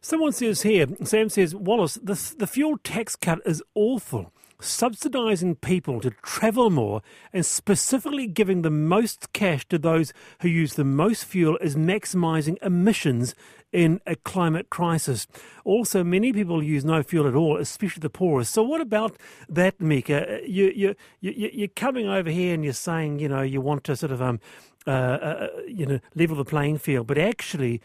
Someone 0.00 0.32
says 0.32 0.62
here, 0.62 0.86
Sam 1.04 1.28
says, 1.28 1.54
Wallace, 1.54 1.94
the, 1.94 2.34
the 2.38 2.46
fuel 2.46 2.78
tax 2.78 3.14
cut 3.14 3.40
is 3.46 3.62
awful 3.74 4.32
subsidising 4.62 5.60
people 5.60 6.00
to 6.00 6.10
travel 6.22 6.70
more 6.70 7.02
and 7.32 7.44
specifically 7.44 8.26
giving 8.26 8.62
the 8.62 8.70
most 8.70 9.32
cash 9.32 9.66
to 9.68 9.78
those 9.78 10.12
who 10.40 10.48
use 10.48 10.74
the 10.74 10.84
most 10.84 11.24
fuel 11.24 11.58
is 11.58 11.76
maximising 11.76 12.56
emissions 12.62 13.34
in 13.72 14.00
a 14.06 14.14
climate 14.16 14.70
crisis. 14.70 15.26
Also, 15.64 16.04
many 16.04 16.32
people 16.32 16.62
use 16.62 16.84
no 16.84 17.02
fuel 17.02 17.26
at 17.26 17.34
all, 17.34 17.56
especially 17.56 18.00
the 18.00 18.10
poorest. 18.10 18.52
So, 18.52 18.62
what 18.62 18.80
about 18.80 19.16
that, 19.48 19.80
Mika? 19.80 20.40
You, 20.46 20.72
you, 20.74 20.94
you, 21.20 21.50
you're 21.52 21.68
coming 21.68 22.08
over 22.08 22.30
here 22.30 22.54
and 22.54 22.64
you're 22.64 22.72
saying, 22.72 23.18
you 23.18 23.28
know, 23.28 23.42
you 23.42 23.60
want 23.60 23.84
to 23.84 23.96
sort 23.96 24.12
of, 24.12 24.20
um, 24.20 24.40
uh, 24.86 24.90
uh, 24.90 25.48
you 25.66 25.86
know, 25.86 26.00
level 26.14 26.36
the 26.36 26.44
playing 26.44 26.78
field, 26.78 27.06
but 27.06 27.18
actually, 27.18 27.80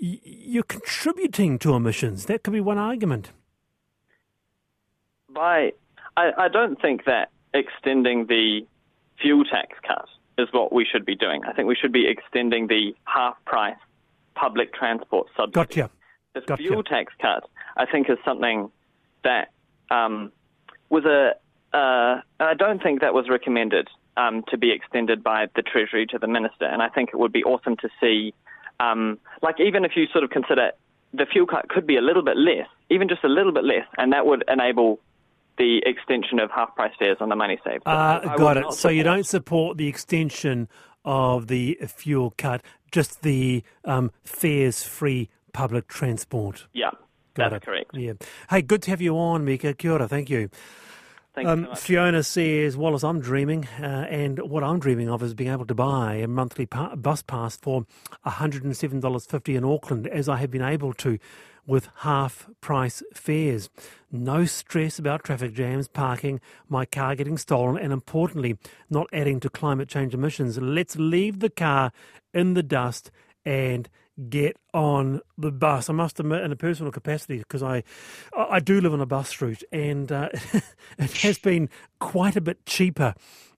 you're 0.00 0.62
contributing 0.62 1.58
to 1.58 1.74
emissions. 1.74 2.26
That 2.26 2.42
could 2.42 2.52
be 2.52 2.60
one 2.60 2.78
argument. 2.78 3.30
By 5.28 5.72
I, 6.18 6.32
I 6.36 6.48
don't 6.48 6.80
think 6.82 7.04
that 7.04 7.30
extending 7.54 8.26
the 8.26 8.66
fuel 9.22 9.44
tax 9.44 9.78
cut 9.86 10.08
is 10.36 10.48
what 10.50 10.72
we 10.72 10.84
should 10.84 11.06
be 11.06 11.14
doing. 11.14 11.42
I 11.44 11.52
think 11.52 11.68
we 11.68 11.76
should 11.76 11.92
be 11.92 12.08
extending 12.08 12.66
the 12.66 12.94
half 13.04 13.36
price 13.44 13.76
public 14.34 14.74
transport 14.74 15.28
subsidy. 15.36 15.52
Gotcha. 15.52 15.90
The 16.34 16.40
gotcha. 16.40 16.62
fuel 16.62 16.82
tax 16.82 17.12
cut, 17.20 17.48
I 17.76 17.86
think, 17.86 18.10
is 18.10 18.18
something 18.24 18.70
that 19.22 19.52
um, 19.90 20.32
was 20.90 21.04
a. 21.04 21.34
Uh, 21.76 22.20
I 22.40 22.54
don't 22.54 22.82
think 22.82 23.00
that 23.02 23.14
was 23.14 23.28
recommended 23.28 23.88
um, 24.16 24.42
to 24.48 24.58
be 24.58 24.72
extended 24.72 25.22
by 25.22 25.46
the 25.54 25.62
Treasury 25.62 26.06
to 26.06 26.18
the 26.18 26.26
Minister, 26.26 26.64
and 26.64 26.82
I 26.82 26.88
think 26.88 27.10
it 27.12 27.18
would 27.18 27.32
be 27.32 27.44
awesome 27.44 27.76
to 27.76 27.88
see, 28.00 28.32
um, 28.80 29.18
like, 29.42 29.60
even 29.60 29.84
if 29.84 29.92
you 29.94 30.06
sort 30.10 30.24
of 30.24 30.30
consider 30.30 30.72
the 31.12 31.26
fuel 31.26 31.46
cut 31.46 31.68
could 31.68 31.86
be 31.86 31.96
a 31.96 32.00
little 32.00 32.22
bit 32.22 32.36
less, 32.36 32.66
even 32.90 33.08
just 33.08 33.22
a 33.22 33.28
little 33.28 33.52
bit 33.52 33.64
less, 33.64 33.86
and 33.98 34.12
that 34.12 34.24
would 34.26 34.44
enable 34.48 34.98
the 35.58 35.82
extension 35.84 36.38
of 36.38 36.50
half 36.50 36.74
price 36.74 36.92
fares 36.98 37.18
on 37.20 37.28
the 37.28 37.36
money 37.36 37.58
saved. 37.64 37.82
Uh, 37.86 38.36
got 38.36 38.56
it. 38.56 38.72
So 38.72 38.88
you 38.88 39.02
don't 39.02 39.26
support 39.26 39.76
the 39.76 39.88
extension 39.88 40.68
of 41.04 41.48
the 41.48 41.78
fuel 41.86 42.34
cut, 42.36 42.62
just 42.92 43.22
the 43.22 43.62
um, 43.84 44.10
fares 44.22 44.82
free 44.82 45.28
public 45.52 45.88
transport. 45.88 46.66
Yeah, 46.72 46.90
got 47.34 47.50
that's 47.50 47.62
it. 47.62 47.66
correct. 47.66 47.90
Yeah. 47.94 48.12
Hey, 48.50 48.62
good 48.62 48.82
to 48.82 48.90
have 48.90 49.00
you 49.00 49.16
on, 49.18 49.44
Mika. 49.44 49.74
Kia 49.74 49.92
ora, 49.92 50.08
thank 50.08 50.30
you. 50.30 50.50
Um, 51.36 51.68
Fiona 51.76 52.22
says, 52.24 52.76
Wallace, 52.76 53.04
I'm 53.04 53.20
dreaming, 53.20 53.68
uh, 53.80 54.06
and 54.10 54.40
what 54.40 54.64
I'm 54.64 54.80
dreaming 54.80 55.08
of 55.08 55.22
is 55.22 55.34
being 55.34 55.52
able 55.52 55.66
to 55.66 55.74
buy 55.74 56.14
a 56.16 56.26
monthly 56.26 56.66
pa- 56.66 56.96
bus 56.96 57.22
pass 57.22 57.56
for 57.56 57.86
$107.50 58.26 59.54
in 59.56 59.64
Auckland, 59.64 60.08
as 60.08 60.28
I 60.28 60.36
have 60.38 60.50
been 60.50 60.62
able 60.62 60.92
to 60.94 61.18
with 61.68 61.88
half 61.96 62.48
price 62.62 63.02
fares. 63.14 63.68
No 64.10 64.46
stress 64.46 64.98
about 64.98 65.22
traffic 65.22 65.52
jams, 65.52 65.86
parking, 65.86 66.40
my 66.68 66.86
car 66.86 67.14
getting 67.14 67.36
stolen, 67.36 67.76
and 67.76 67.92
importantly, 67.92 68.56
not 68.90 69.06
adding 69.12 69.38
to 69.40 69.50
climate 69.50 69.88
change 69.88 70.14
emissions. 70.14 70.58
Let's 70.58 70.96
leave 70.96 71.40
the 71.40 71.50
car 71.50 71.92
in 72.32 72.54
the 72.54 72.62
dust 72.62 73.10
and 73.44 73.88
get 74.30 74.56
on 74.72 75.20
the 75.36 75.52
bus. 75.52 75.90
I 75.90 75.92
must 75.92 76.18
admit, 76.18 76.42
in 76.42 76.50
a 76.50 76.56
personal 76.56 76.90
capacity, 76.90 77.38
because 77.38 77.62
I, 77.62 77.84
I 78.36 78.60
do 78.60 78.80
live 78.80 78.94
on 78.94 79.02
a 79.02 79.06
bus 79.06 79.40
route, 79.40 79.62
and 79.70 80.10
uh, 80.10 80.30
it 80.98 81.12
has 81.18 81.38
been 81.38 81.68
quite 82.00 82.34
a 82.34 82.40
bit 82.40 82.64
cheaper 82.64 83.14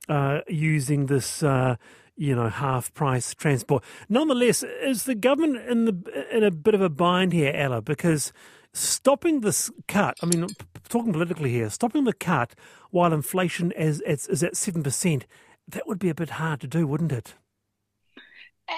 uh, 0.08 0.40
using 0.48 1.06
this. 1.06 1.44
Uh, 1.44 1.76
you 2.20 2.36
know, 2.36 2.50
half 2.50 2.92
price 2.92 3.32
transport. 3.32 3.82
Nonetheless, 4.10 4.62
is 4.62 5.04
the 5.04 5.14
government 5.14 5.66
in 5.66 5.86
the 5.86 6.26
in 6.30 6.44
a 6.44 6.50
bit 6.50 6.74
of 6.74 6.82
a 6.82 6.90
bind 6.90 7.32
here, 7.32 7.50
Ella? 7.54 7.80
Because 7.80 8.30
stopping 8.74 9.40
this 9.40 9.70
cut, 9.88 10.18
I 10.22 10.26
mean, 10.26 10.46
talking 10.90 11.14
politically 11.14 11.50
here, 11.50 11.70
stopping 11.70 12.04
the 12.04 12.12
cut 12.12 12.54
while 12.90 13.14
inflation 13.14 13.72
is, 13.72 14.02
is, 14.02 14.26
is 14.26 14.42
at 14.42 14.52
7%, 14.52 15.22
that 15.68 15.86
would 15.86 15.98
be 15.98 16.10
a 16.10 16.14
bit 16.14 16.30
hard 16.30 16.60
to 16.60 16.66
do, 16.66 16.86
wouldn't 16.86 17.12
it? 17.12 17.34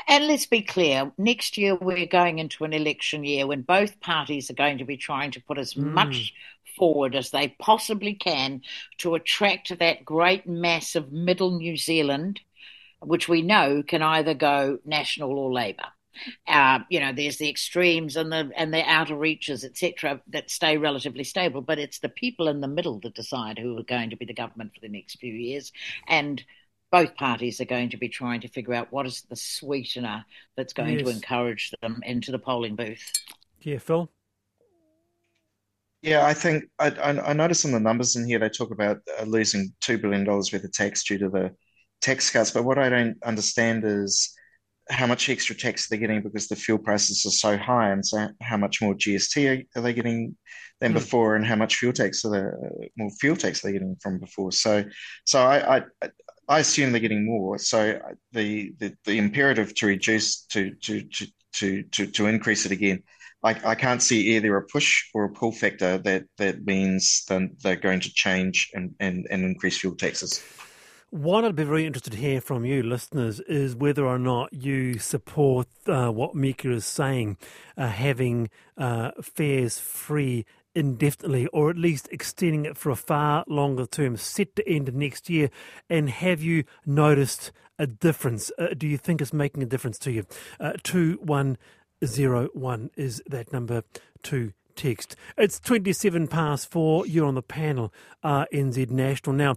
And 0.09 0.27
let's 0.29 0.47
be 0.47 0.63
clear, 0.63 1.13
next 1.19 1.59
year 1.59 1.75
we're 1.75 2.07
going 2.07 2.39
into 2.39 2.65
an 2.65 2.73
election 2.73 3.25
year 3.25 3.47
when 3.47 3.63
both 3.63 4.01
parties 4.01 4.51
are 4.51 4.55
going 4.55 4.79
to 4.79 4.85
be 4.85 4.97
trying 4.97 5.33
to 5.33 5.43
put 5.43 5.59
as 5.59 5.75
mm. 5.75 5.83
much 5.93 6.33
forward 6.77 7.15
as 7.15 7.31
they 7.31 7.49
possibly 7.59 8.15
can 8.15 8.63
to 8.99 9.15
attract 9.15 9.77
that 9.79 10.05
great 10.05 10.47
mass 10.47 10.95
of 10.95 11.13
middle 11.13 11.59
New 11.59 11.77
Zealand, 11.77 12.41
which 13.03 13.29
we 13.29 13.43
know 13.43 13.83
can 13.83 14.03
either 14.03 14.35
go 14.35 14.79
national 14.85 15.39
or 15.39 15.53
Labour. 15.53 15.87
Uh, 16.47 16.81
you 16.91 17.01
know, 17.01 17.13
there's 17.13 17.39
the 17.39 17.49
extremes 17.49 18.17
and 18.17 18.31
the 18.31 18.51
and 18.57 18.73
the 18.73 18.83
outer 18.85 19.17
reaches, 19.17 19.65
etc., 19.65 20.21
that 20.29 20.51
stay 20.51 20.77
relatively 20.77 21.25
stable. 21.25 21.63
But 21.63 21.79
it's 21.79 22.01
the 22.01 22.09
people 22.11 22.49
in 22.49 22.61
the 22.61 22.69
middle 22.69 23.01
that 23.01 23.15
decide 23.15 23.59
who 23.59 23.79
are 23.79 23.83
going 23.83 24.11
to 24.11 24.17
be 24.17 24.27
the 24.27 24.35
government 24.35 24.75
for 24.75 24.81
the 24.81 24.89
next 24.91 25.19
few 25.19 25.33
years. 25.33 25.73
And 26.07 26.43
both 26.91 27.15
parties 27.17 27.61
are 27.61 27.65
going 27.65 27.89
to 27.91 27.97
be 27.97 28.11
trying 28.11 28.43
to 28.43 28.49
figure 28.49 28.75
out 28.75 28.93
what 28.93 29.07
is 29.07 29.23
the 29.31 29.37
sweetener 29.37 30.27
that's 30.57 30.75
going 30.75 30.99
Yes. 30.99 31.05
to 31.05 31.09
encourage 31.09 31.73
them 31.81 32.01
into 32.05 32.31
the 32.31 32.39
polling 32.39 32.77
booth. 32.77 33.11
Yeah, 33.61 33.79
Phil. 33.79 34.11
Yeah, 36.03 36.27
I 36.27 36.35
think 36.35 36.65
I, 36.79 36.89
I, 36.91 37.31
I 37.31 37.33
noticed 37.33 37.65
in 37.65 37.73
the 37.73 37.81
numbers 37.81 38.17
in 38.17 38.27
here 38.27 38.39
they 38.41 38.49
talk 38.49 38.73
about 38.73 38.99
uh, 39.21 39.25
losing 39.25 39.73
two 39.81 39.99
billion 39.99 40.25
dollars 40.25 40.53
worth 40.53 40.65
of 40.65 40.73
tax 40.73 41.05
due 41.05 41.19
to 41.19 41.29
the 41.29 41.55
tax 42.03 42.31
cuts, 42.31 42.51
but 42.51 42.65
what 42.65 42.79
I 42.79 42.89
don't 42.89 43.17
understand 43.25 43.85
is 43.85 44.35
how 44.91 45.07
much 45.07 45.29
extra 45.29 45.55
tax 45.55 45.89
they're 45.89 45.99
getting 45.99 46.23
because 46.23 46.49
the 46.49 46.57
fuel 46.57 46.79
prices 46.79 47.25
are 47.25 47.31
so 47.31 47.57
high, 47.57 47.91
and 47.91 48.05
so 48.05 48.29
how 48.43 48.57
much 48.57 48.83
more 48.83 48.95
GST 48.95 49.67
are, 49.77 49.81
they 49.81 49.95
getting 49.95 50.37
than 50.81 50.91
Hmm. 50.91 50.99
before, 50.99 51.37
and 51.37 51.47
how 51.47 51.57
much 51.57 51.77
fuel 51.77 51.93
tax 51.93 52.25
are 52.25 52.31
they, 52.81 52.91
more 52.97 53.11
fuel 53.21 53.37
tax 53.37 53.61
they're 53.61 53.73
getting 53.73 53.97
from 54.03 54.19
before. 54.19 54.53
So, 54.53 54.85
so 55.25 55.41
I, 55.41 55.79
I 55.79 55.83
I 56.49 56.59
assume 56.59 56.91
they're 56.91 57.01
getting 57.01 57.25
more. 57.25 57.59
So 57.59 58.01
the 58.33 58.75
the, 58.79 58.95
the 59.05 59.19
imperative 59.19 59.75
to 59.77 59.87
reduce 59.87 60.45
to 60.47 60.75
to 60.83 61.03
to 61.03 61.27
to 61.55 61.83
to, 61.85 62.07
to 62.07 62.27
increase 62.27 62.67
it 62.67 62.73
again. 62.73 63.03
I, 63.45 63.61
I 63.65 63.75
can't 63.75 64.03
see 64.03 64.37
either 64.37 64.57
a 64.57 64.63
push 64.67 65.05
or 65.15 65.25
a 65.25 65.33
pull 65.33 65.53
factor 65.53 65.99
that, 65.99 66.25
that 66.39 66.65
means 66.65 67.25
then 67.29 67.57
they're 67.61 67.75
going 67.75 67.99
to 68.01 68.13
change 68.13 68.71
and, 68.73 68.95
and, 69.01 69.27
and 69.31 69.43
increase 69.45 69.79
fuel 69.79 69.97
taxes. 69.97 70.41
What 71.13 71.45
I'd 71.45 71.55
be 71.55 71.65
very 71.65 71.85
interested 71.85 72.15
to 72.15 72.19
hear 72.19 72.41
from 72.41 72.65
you, 72.65 72.83
listeners, 72.83 73.39
is 73.41 73.77
whether 73.77 74.07
or 74.07 74.19
not 74.19 74.51
you 74.55 74.99
support 74.99 75.69
uh, 75.87 76.09
what 76.09 76.35
Mika 76.35 76.73
is 76.73 76.87
saying, 76.87 77.37
uh, 77.77 77.89
having 77.89 78.49
uh, 78.79 79.11
fares 79.21 79.79
free 79.79 80.47
indefinitely, 80.75 81.49
or 81.49 81.69
at 81.69 81.77
least 81.77 82.09
extending 82.11 82.65
it 82.65 82.79
for 82.79 82.89
a 82.89 82.97
far 82.97 83.45
longer 83.47 83.85
term, 83.85 84.17
set 84.17 84.57
to 84.57 84.67
end 84.67 84.91
next 84.95 85.29
year. 85.29 85.51
And 85.91 86.09
have 86.09 86.41
you 86.41 86.65
noticed 86.87 87.53
a 87.79 87.87
difference? 87.87 88.51
Uh, 88.59 88.69
do 88.75 88.89
you 88.89 88.97
think 88.97 89.21
it's 89.21 89.35
making 89.35 89.63
a 89.63 89.67
difference 89.67 89.99
to 89.99 90.13
you? 90.13 90.25
Uh, 90.59 90.73
two 90.83 91.19
one 91.21 91.59
zero 92.03 92.49
one 92.55 92.89
is 92.97 93.23
that 93.27 93.53
number 93.53 93.83
to 94.23 94.55
text. 94.77 95.15
It's 95.37 95.61
27 95.61 96.29
past 96.29 96.71
four. 96.71 97.07
You're 97.07 97.27
on 97.27 97.35
the 97.35 97.43
panel, 97.43 97.93
NZ 98.25 98.89
National. 98.89 99.37
Now, 99.37 99.57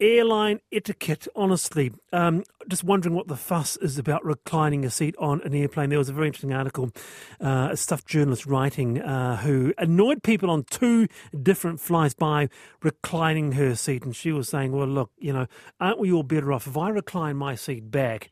airline 0.00 0.60
etiquette, 0.72 1.28
honestly, 1.36 1.92
um, 2.12 2.44
just 2.68 2.84
wondering 2.84 3.14
what 3.14 3.28
the 3.28 3.36
fuss 3.36 3.76
is 3.76 3.98
about 3.98 4.24
reclining 4.24 4.84
a 4.84 4.90
seat 4.90 5.14
on 5.18 5.40
an 5.42 5.54
airplane. 5.54 5.90
There 5.90 5.98
was 5.98 6.08
a 6.08 6.12
very 6.12 6.26
interesting 6.26 6.52
article, 6.52 6.90
uh, 7.40 7.68
a 7.72 7.76
Stuff 7.76 8.04
journalist 8.04 8.46
writing, 8.46 9.00
uh, 9.00 9.36
who 9.36 9.74
annoyed 9.78 10.22
people 10.22 10.50
on 10.50 10.64
two 10.64 11.08
different 11.42 11.80
flights 11.80 12.14
by 12.14 12.48
reclining 12.82 13.52
her 13.52 13.74
seat. 13.74 14.04
And 14.04 14.14
she 14.16 14.32
was 14.32 14.48
saying, 14.48 14.72
well, 14.72 14.88
look, 14.88 15.10
you 15.18 15.32
know, 15.32 15.46
aren't 15.80 15.98
we 15.98 16.12
all 16.12 16.22
better 16.22 16.52
off 16.52 16.66
if 16.66 16.76
I 16.76 16.88
recline 16.88 17.36
my 17.36 17.54
seat 17.54 17.90
back? 17.90 18.30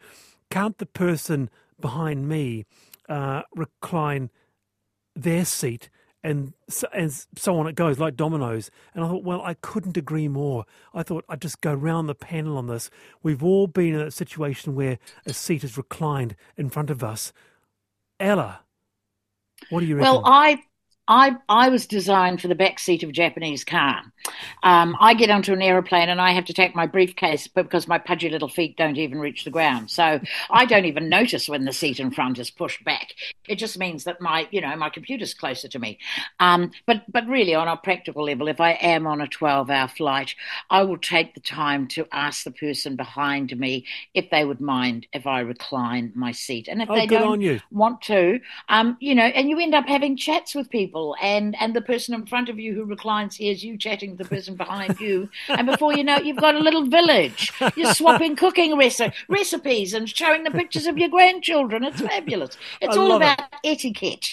Can't 0.50 0.78
the 0.78 0.86
person 0.86 1.50
behind 1.80 2.28
me 2.28 2.64
uh, 3.08 3.42
recline 3.54 4.30
their 5.14 5.44
seat 5.44 5.90
and 6.22 6.52
so, 6.68 6.88
and 6.92 7.12
so 7.36 7.58
on 7.58 7.66
it 7.66 7.74
goes 7.74 7.98
like 7.98 8.16
dominoes. 8.16 8.70
And 8.94 9.04
i 9.04 9.08
thought 9.08 9.24
well 9.24 9.42
i 9.42 9.54
couldn't 9.54 9.96
agree 9.96 10.28
more. 10.28 10.64
I 10.94 11.02
thought 11.02 11.24
i'd 11.28 11.40
just 11.40 11.60
go 11.60 11.72
round 11.72 12.08
the 12.08 12.14
panel 12.14 12.56
on 12.56 12.66
this. 12.66 12.90
We've 13.22 13.42
all 13.42 13.66
been 13.66 13.94
in 13.94 14.00
a 14.00 14.10
situation 14.10 14.74
where 14.74 14.98
a 15.26 15.32
seat 15.32 15.64
is 15.64 15.76
reclined 15.76 16.36
in 16.56 16.70
front 16.70 16.90
of 16.90 17.02
us. 17.04 17.32
Ella 18.20 18.60
what 19.70 19.80
do 19.80 19.86
you 19.86 19.96
reckon? 19.96 20.12
Well, 20.12 20.22
I 20.24 20.62
I 21.08 21.36
I 21.48 21.70
was 21.70 21.86
designed 21.86 22.40
for 22.40 22.48
the 22.48 22.54
back 22.54 22.78
seat 22.78 23.02
of 23.02 23.08
a 23.08 23.12
Japanese 23.12 23.64
car. 23.64 24.02
Um, 24.62 24.96
I 25.00 25.14
get 25.14 25.30
onto 25.30 25.52
an 25.54 25.62
aeroplane 25.62 26.10
and 26.10 26.20
I 26.20 26.32
have 26.32 26.44
to 26.46 26.52
take 26.52 26.74
my 26.74 26.86
briefcase 26.86 27.48
because 27.48 27.88
my 27.88 27.98
pudgy 27.98 28.28
little 28.28 28.48
feet 28.48 28.76
don't 28.76 28.98
even 28.98 29.18
reach 29.18 29.44
the 29.44 29.50
ground. 29.50 29.90
So 29.90 30.20
I 30.50 30.66
don't 30.66 30.84
even 30.84 31.08
notice 31.08 31.48
when 31.48 31.64
the 31.64 31.72
seat 31.72 31.98
in 31.98 32.10
front 32.10 32.38
is 32.38 32.50
pushed 32.50 32.84
back. 32.84 33.14
It 33.48 33.56
just 33.56 33.78
means 33.78 34.04
that 34.04 34.20
my 34.20 34.46
you 34.50 34.60
know 34.60 34.76
my 34.76 34.90
computer's 34.90 35.32
closer 35.34 35.68
to 35.68 35.78
me. 35.78 35.98
Um, 36.40 36.72
but 36.86 37.10
but 37.10 37.26
really, 37.26 37.54
on 37.54 37.68
a 37.68 37.76
practical 37.76 38.24
level, 38.24 38.48
if 38.48 38.60
I 38.60 38.72
am 38.72 39.06
on 39.06 39.20
a 39.22 39.28
twelve-hour 39.28 39.88
flight, 39.88 40.34
I 40.68 40.82
will 40.82 40.98
take 40.98 41.34
the 41.34 41.40
time 41.40 41.86
to 41.88 42.06
ask 42.12 42.44
the 42.44 42.50
person 42.50 42.96
behind 42.96 43.58
me 43.58 43.86
if 44.12 44.28
they 44.30 44.44
would 44.44 44.60
mind 44.60 45.06
if 45.14 45.26
I 45.26 45.40
recline 45.40 46.12
my 46.14 46.32
seat, 46.32 46.68
and 46.68 46.82
if 46.82 46.90
Oh, 46.90 46.94
they 46.94 47.06
don't 47.06 47.40
want 47.70 48.02
to, 48.02 48.40
um, 48.68 48.96
you 49.00 49.14
know, 49.14 49.24
and 49.24 49.48
you 49.48 49.58
end 49.58 49.74
up 49.74 49.86
having 49.86 50.16
chats 50.16 50.54
with 50.54 50.68
people, 50.70 50.97
and 51.22 51.56
and 51.60 51.74
the 51.74 51.80
person 51.80 52.14
in 52.14 52.26
front 52.26 52.48
of 52.48 52.58
you 52.58 52.74
who 52.74 52.84
reclines 52.84 53.36
hears 53.36 53.64
you 53.64 53.76
chatting 53.76 54.16
to 54.16 54.22
the 54.22 54.28
person 54.28 54.54
behind 54.54 54.98
you, 55.00 55.28
and 55.48 55.66
before 55.66 55.92
you 55.96 56.04
know 56.04 56.16
it, 56.16 56.24
you've 56.24 56.36
got 56.36 56.54
a 56.54 56.60
little 56.60 56.86
village. 56.86 57.52
You're 57.76 57.94
swapping 57.94 58.36
cooking 58.36 58.72
reci- 58.72 59.12
recipes 59.28 59.94
and 59.94 60.08
showing 60.08 60.44
the 60.44 60.50
pictures 60.50 60.86
of 60.86 60.98
your 60.98 61.08
grandchildren. 61.08 61.84
It's 61.84 62.00
fabulous. 62.00 62.56
It's 62.80 62.96
I 62.96 63.00
all 63.00 63.08
love 63.08 63.22
it. 63.22 63.24
about 63.24 63.54
etiquette. 63.64 64.28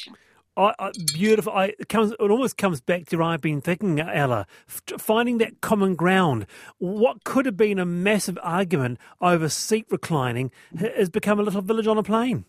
I, 0.58 0.74
I, 0.80 0.92
beautiful. 1.14 1.52
I, 1.52 1.74
it 1.80 1.90
comes. 1.90 2.14
It 2.14 2.32
almost 2.32 2.58
comes 2.58 2.80
back 2.80 3.08
to 3.08 3.18
what 3.18 3.28
I've 3.28 3.42
been 3.42 3.62
thinking, 3.62 4.00
Ella, 4.00 4.48
f- 4.70 5.02
finding 5.02 5.38
that 5.40 5.60
common 5.62 5.96
ground. 5.96 6.46
What 6.78 7.24
could 7.26 7.46
have 7.46 7.58
been 7.58 7.78
a 7.78 7.86
massive 7.86 8.40
argument 8.42 9.00
over 9.20 9.50
seat 9.50 9.86
reclining 9.90 10.52
has 10.78 11.10
become 11.10 11.40
a 11.40 11.44
little 11.44 11.62
village 11.62 11.88
on 11.88 11.98
a 11.98 12.04
plane. 12.04 12.46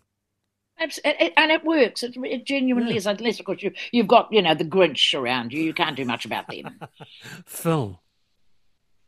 Abs- 0.79 0.99
it- 1.05 1.17
it- 1.21 1.33
And 1.37 1.51
it 1.51 1.65
works. 1.65 2.03
It, 2.03 2.17
it 2.25 2.45
genuinely 2.45 2.93
Yeah. 2.93 2.99
is. 2.99 3.07
Unless, 3.07 3.41
of 3.41 3.47
course, 3.47 3.63
you, 3.63 3.73
you've 3.93 4.09
got, 4.09 4.29
you 4.33 4.43
know, 4.43 4.55
the 4.55 4.65
Grinch 4.65 5.19
around 5.19 5.53
you. 5.53 5.63
You 5.63 5.73
can't 5.75 5.97
do 5.97 6.05
much 6.05 6.25
about 6.27 6.47
them. 6.49 6.79
Phil, 7.47 8.01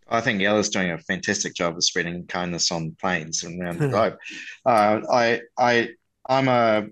I 0.08 0.20
think 0.22 0.40
Ella's 0.42 0.70
doing 0.70 0.90
a 0.90 0.98
fantastic 0.98 1.54
job 1.54 1.76
of 1.76 1.84
spreading 1.84 2.26
kindness 2.26 2.72
on 2.72 2.96
planes 3.00 3.44
and 3.44 3.62
around 3.62 3.78
the 3.78 3.88
globe. 3.94 4.16
Uh, 4.64 5.00
I, 5.12 5.40
I, 5.58 5.88
I'm 6.28 6.48
a, 6.48 6.86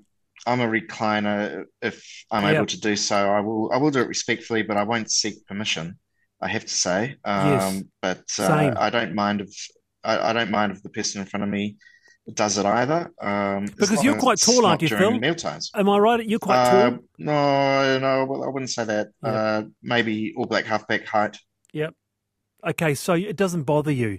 I'm 0.46 0.60
a 0.60 0.66
recliner. 0.68 1.64
If 1.80 2.06
I'm 2.30 2.44
Yeah. 2.44 2.56
able 2.58 2.66
to 2.66 2.80
do 2.80 2.94
so, 2.96 3.16
I 3.16 3.40
will. 3.40 3.72
I 3.72 3.78
will 3.78 3.90
do 3.90 4.00
it 4.00 4.08
respectfully, 4.08 4.62
but 4.62 4.76
I 4.76 4.82
won't 4.84 5.10
seek 5.10 5.44
permission. 5.46 5.98
I 6.42 6.48
have 6.48 6.66
to 6.66 6.74
say. 6.74 7.16
Um, 7.24 7.46
Yes. 7.48 7.82
But 8.02 8.24
uh, 8.38 8.74
I 8.76 8.90
don't 8.90 9.14
mind 9.14 9.40
if 9.40 9.68
I, 10.04 10.30
I 10.30 10.32
don't 10.34 10.50
mind 10.50 10.72
if 10.72 10.82
the 10.82 10.90
person 10.90 11.22
in 11.22 11.26
front 11.26 11.42
of 11.44 11.48
me 11.48 11.76
does 12.34 12.58
it 12.58 12.66
either. 12.66 13.12
Um, 13.20 13.66
Because 13.66 14.02
you're 14.02 14.18
quite 14.18 14.38
tall, 14.38 14.66
aren't 14.66 14.82
you, 14.82 14.88
Phil? 14.88 15.18
Mealtimes. 15.18 15.70
am 15.74 15.88
I 15.88 15.98
right? 15.98 16.26
You're 16.28 16.38
quite 16.40 16.56
Uh, 16.64 16.90
tall. 16.90 16.98
no, 17.18 17.98
no, 17.98 18.24
well, 18.24 18.44
I 18.44 18.48
wouldn't 18.48 18.70
say 18.70 18.84
that. 18.84 19.08
Uh, 19.22 19.62
maybe 19.82 20.34
all 20.36 20.46
black 20.46 20.64
halfback 20.64 21.06
height. 21.06 21.38
Yep. 21.72 21.94
Okay, 22.66 22.94
so 22.94 23.12
it 23.14 23.36
doesn't 23.36 23.62
bother 23.62 23.92
you. 23.92 24.18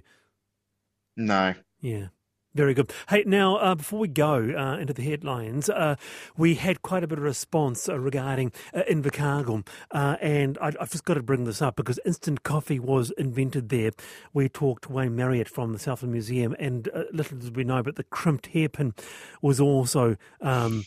No. 1.16 1.54
Yeah. 1.80 2.06
Very 2.54 2.72
good. 2.72 2.90
Hey, 3.10 3.24
now, 3.26 3.56
uh, 3.56 3.74
before 3.74 3.98
we 3.98 4.08
go 4.08 4.36
uh, 4.36 4.78
into 4.78 4.94
the 4.94 5.02
headlines, 5.02 5.68
uh, 5.68 5.96
we 6.34 6.54
had 6.54 6.80
quite 6.80 7.04
a 7.04 7.06
bit 7.06 7.18
of 7.18 7.24
response 7.24 7.90
uh, 7.90 7.98
regarding 7.98 8.52
uh, 8.72 8.82
Invercargill. 8.90 9.66
Uh, 9.90 10.16
and 10.22 10.56
I, 10.58 10.72
I've 10.80 10.90
just 10.90 11.04
got 11.04 11.14
to 11.14 11.22
bring 11.22 11.44
this 11.44 11.60
up 11.60 11.76
because 11.76 12.00
instant 12.06 12.44
coffee 12.44 12.78
was 12.80 13.10
invented 13.18 13.68
there. 13.68 13.90
We 14.32 14.48
talked 14.48 14.84
to 14.84 14.92
Wayne 14.92 15.14
Marriott 15.14 15.46
from 15.46 15.74
the 15.74 15.78
Southland 15.78 16.12
Museum, 16.12 16.56
and 16.58 16.88
little 17.12 17.36
did 17.36 17.54
we 17.54 17.64
know, 17.64 17.82
but 17.82 17.96
the 17.96 18.04
crimped 18.04 18.46
hairpin 18.46 18.94
was 19.42 19.60
also 19.60 20.16
um, 20.40 20.86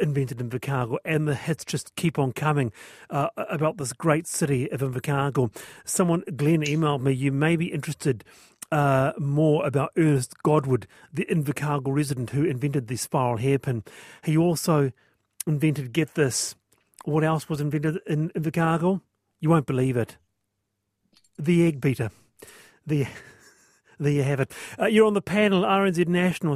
invented 0.00 0.40
in 0.40 0.48
Invercargill. 0.48 0.98
And 1.04 1.26
the 1.26 1.34
hits 1.34 1.64
just 1.64 1.96
keep 1.96 2.20
on 2.20 2.32
coming 2.32 2.70
about 3.10 3.78
this 3.78 3.92
great 3.92 4.28
city 4.28 4.70
of 4.70 4.80
Invercargill. 4.80 5.54
Someone, 5.84 6.22
Glenn, 6.36 6.62
emailed 6.62 7.02
me, 7.02 7.12
you 7.12 7.32
may 7.32 7.56
be 7.56 7.72
interested 7.72 8.22
uh, 8.70 9.12
more 9.18 9.66
about 9.66 9.92
Ernest 9.96 10.42
Godward, 10.42 10.86
the 11.12 11.26
Invercargill 11.26 11.94
resident 11.94 12.30
who 12.30 12.44
invented 12.44 12.88
the 12.88 12.96
spiral 12.96 13.36
hairpin. 13.36 13.84
He 14.22 14.36
also 14.36 14.92
invented, 15.46 15.92
get 15.92 16.14
this, 16.14 16.54
what 17.04 17.24
else 17.24 17.48
was 17.48 17.60
invented 17.60 18.00
in 18.06 18.30
Invercargill? 18.30 19.00
You 19.40 19.50
won't 19.50 19.66
believe 19.66 19.96
it. 19.96 20.16
The 21.38 21.66
egg 21.66 21.80
beater. 21.80 22.10
The, 22.86 23.06
there 23.98 24.12
you 24.12 24.22
have 24.22 24.40
it. 24.40 24.52
Uh, 24.78 24.86
you're 24.86 25.06
on 25.06 25.14
the 25.14 25.22
panel, 25.22 25.62
RNZ 25.62 26.08
National. 26.08 26.52